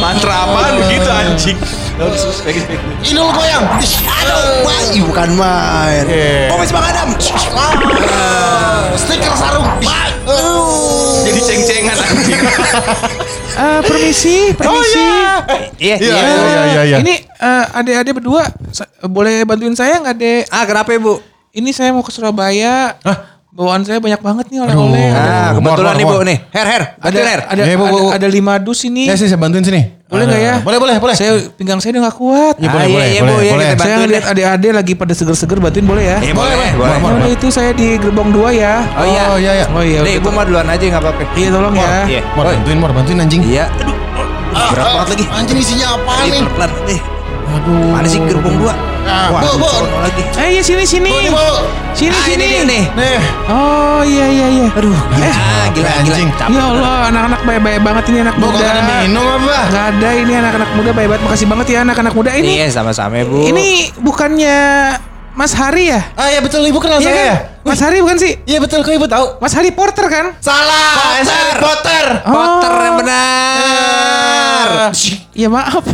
Mantra 0.00 0.48
apaan 0.48 0.72
begitu 0.88 1.08
anjing? 1.12 1.58
Ini 3.04 3.20
lu 3.20 3.28
goyang. 3.36 3.68
Aduh, 3.68 4.64
wah, 4.64 4.80
ih, 4.96 5.04
bukan 5.04 5.28
main. 5.36 6.08
Iya. 6.08 6.48
Oh, 6.48 6.56
masih 6.56 6.72
Bang 6.72 6.88
Adam. 6.88 7.08
Stiker 8.96 9.34
sarung. 9.36 9.68
Jadi 11.28 11.40
ceng-cengan 11.44 11.96
anjing. 12.00 12.40
Eh, 13.58 13.80
permisi, 13.82 14.54
permisi. 14.54 15.02
Iya, 15.78 15.96
Iya, 15.98 16.14
iya, 16.14 16.62
iya, 16.64 16.82
iya. 16.84 16.96
Ini 17.02 17.14
eh, 17.18 17.64
adik-adik 17.74 18.14
berdua 18.14 18.46
boleh 19.04 19.42
bantuin 19.42 19.74
saya 19.74 19.98
nggak 19.98 20.14
dek? 20.14 20.42
Ah, 20.48 20.62
kenapa 20.62 20.94
ya, 20.94 21.02
Bu? 21.02 21.18
Ini 21.50 21.70
saya 21.74 21.90
mau 21.90 22.06
ke 22.06 22.14
Surabaya. 22.14 22.94
Hah? 23.02 23.18
Bawaan 23.50 23.82
saya 23.82 23.98
banyak 23.98 24.22
banget 24.22 24.46
nih 24.54 24.62
oleh-oleh. 24.62 25.10
Aduh. 25.10 25.18
Ada, 25.18 25.32
Ah, 25.34 25.50
kebetulan 25.58 25.94
nih, 25.98 26.06
Bu 26.06 26.16
nih. 26.22 26.38
Her, 26.48 26.66
her. 26.68 26.82
ada, 26.84 27.02
Bantuin, 27.02 27.26
her. 27.26 27.40
ada, 27.42 27.62
Iya, 27.66 27.74
Bu. 27.74 27.84
ada, 27.84 27.98
ada 28.14 28.28
lima 28.30 28.54
dus 28.62 28.86
ini. 28.86 29.10
Ya 29.10 29.18
sih 29.18 29.26
saya 29.26 29.40
bantuin 29.40 29.66
sini. 29.66 29.97
Boleh 30.08 30.24
nggak 30.24 30.40
ya? 30.40 30.54
Boleh, 30.64 30.78
boleh, 30.78 30.94
boleh. 30.96 31.12
Saya 31.12 31.36
pinggang 31.52 31.76
saya 31.78 31.92
udah 31.92 32.08
nggak 32.08 32.16
kuat. 32.16 32.54
Iya, 32.56 32.68
boleh, 32.70 32.80
Ah, 32.80 32.88
iya, 32.88 32.96
boleh, 32.96 33.04
iya, 33.06 33.20
boleh, 33.20 33.28
Bu, 33.28 33.38
iya, 33.38 33.52
boleh. 33.52 33.68
kita 33.68 33.84
Saya 33.84 33.96
lihat 33.98 34.08
deh. 34.24 34.32
adik-adik 34.32 34.72
lagi 34.72 34.92
pada 34.94 35.12
seger-seger 35.12 35.58
bantuin 35.58 35.84
boleh 35.84 36.04
ya? 36.06 36.18
Eh, 36.18 36.32
boleh, 36.32 36.48
Boleh, 36.48 36.70
boleh. 36.72 36.98
boleh, 36.98 37.16
boleh. 37.20 37.36
itu 37.36 37.46
saya 37.48 37.70
di 37.70 37.86
gerbong 37.94 38.32
dua 38.32 38.48
ya. 38.50 38.74
Oh 38.94 39.04
iya. 39.04 39.22
Oh, 39.26 39.36
iya, 39.36 39.52
iya. 39.54 39.66
Oh 39.68 39.84
iya. 39.84 40.00
Nih, 40.00 40.16
oke. 40.16 40.24
gue 40.24 40.32
mah 40.32 40.44
duluan 40.44 40.64
aja 40.66 40.80
nggak 40.82 41.02
apa-apa. 41.02 41.22
Iya 41.34 41.48
tolong 41.52 41.74
ya. 41.76 41.88
Iya. 42.08 42.20
Mor, 42.32 42.44
bantuin, 42.46 42.78
Mor, 42.80 42.90
bantuin 42.90 43.18
anjing. 43.20 43.42
Iya. 43.44 43.64
Aduh, 43.68 43.96
berat 44.72 44.86
banget 44.90 45.08
lagi. 45.12 45.24
Anjing 45.28 45.58
isinya 45.60 45.86
Ini 46.18 46.28
nih? 46.32 46.42
pelan 46.50 46.70
nih. 46.88 47.00
Aduh. 47.48 47.88
Mana 47.90 48.06
sih 48.06 48.20
gerbong 48.24 48.56
dua? 48.56 48.74
Ah, 49.08 49.32
Wah, 49.32 49.40
Bu, 49.40 49.50
Bu. 49.58 49.70
lagi. 49.98 50.22
Eh 50.36 50.48
iya 50.52 50.62
sini 50.62 50.84
sini. 50.84 51.08
Bu, 51.08 51.16
nih, 51.18 51.32
Bu. 51.32 51.46
Sini 51.92 52.12
Ah, 52.12 52.22
sini. 52.22 52.44
ini 52.44 52.58
nih. 52.62 52.82
Nih. 52.92 53.18
Oh 53.48 54.00
iya 54.04 54.26
iya 54.28 54.46
iya. 54.52 54.66
Aduh. 54.70 54.92
Eh, 55.16 55.24
Ah, 55.24 55.66
gila, 55.72 55.88
gila. 55.98 56.14
anjing. 56.14 56.28
Ya 56.28 56.62
Allah 56.62 56.94
anak-anak 57.08 57.40
baik-baik 57.42 57.80
banget 57.82 58.04
ini 58.06 58.18
anak 58.20 58.34
Bu, 58.36 58.46
muda. 58.46 58.56
kagak 58.58 58.70
ada 58.70 58.82
minum 59.00 59.24
apa? 59.24 59.58
Gak 59.66 59.84
ada 59.90 60.08
ini 60.14 60.32
anak-anak 60.34 60.68
muda 60.74 60.90
baik 60.92 61.08
banget. 61.08 61.22
Makasih 61.24 61.46
banget 61.46 61.66
ya 61.68 61.78
anak-anak 61.82 62.12
muda 62.12 62.30
ini. 62.32 62.52
Iya, 62.54 62.66
sama-sama, 62.70 63.16
Bu. 63.24 63.40
Ini 63.44 63.66
bukannya 63.98 64.58
Mas 65.32 65.54
Hari 65.54 65.84
ya? 65.88 66.00
Ah, 66.12 66.28
ya 66.28 66.40
betul, 66.40 66.60
Ibu 66.62 66.76
kenal 66.76 66.98
Iya 66.98 67.04
saya 67.04 67.14
kan? 67.14 67.24
ya? 67.24 67.36
Mas 67.62 67.78
Hari 67.78 67.96
bukan 68.02 68.18
sih? 68.18 68.32
Iya 68.42 68.58
betul, 68.58 68.82
kok 68.82 68.90
Ibu 68.90 69.06
tahu? 69.06 69.26
Mas 69.38 69.54
Hari 69.54 69.70
Porter 69.70 70.06
kan? 70.08 70.34
Salah, 70.38 71.22
saya 71.22 71.42
Harry 71.46 71.62
Potter. 71.62 72.06
Potter 72.26 72.74
yang 72.76 72.96
benar. 72.98 74.68
Ya 75.32 75.46
maaf. 75.48 75.84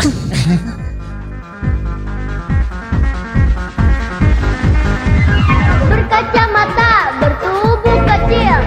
kacamata 6.15 7.11
bertubuh 7.19 7.99
kecil. 8.07 8.59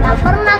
Tak 0.00 0.16
pernah 0.24 0.58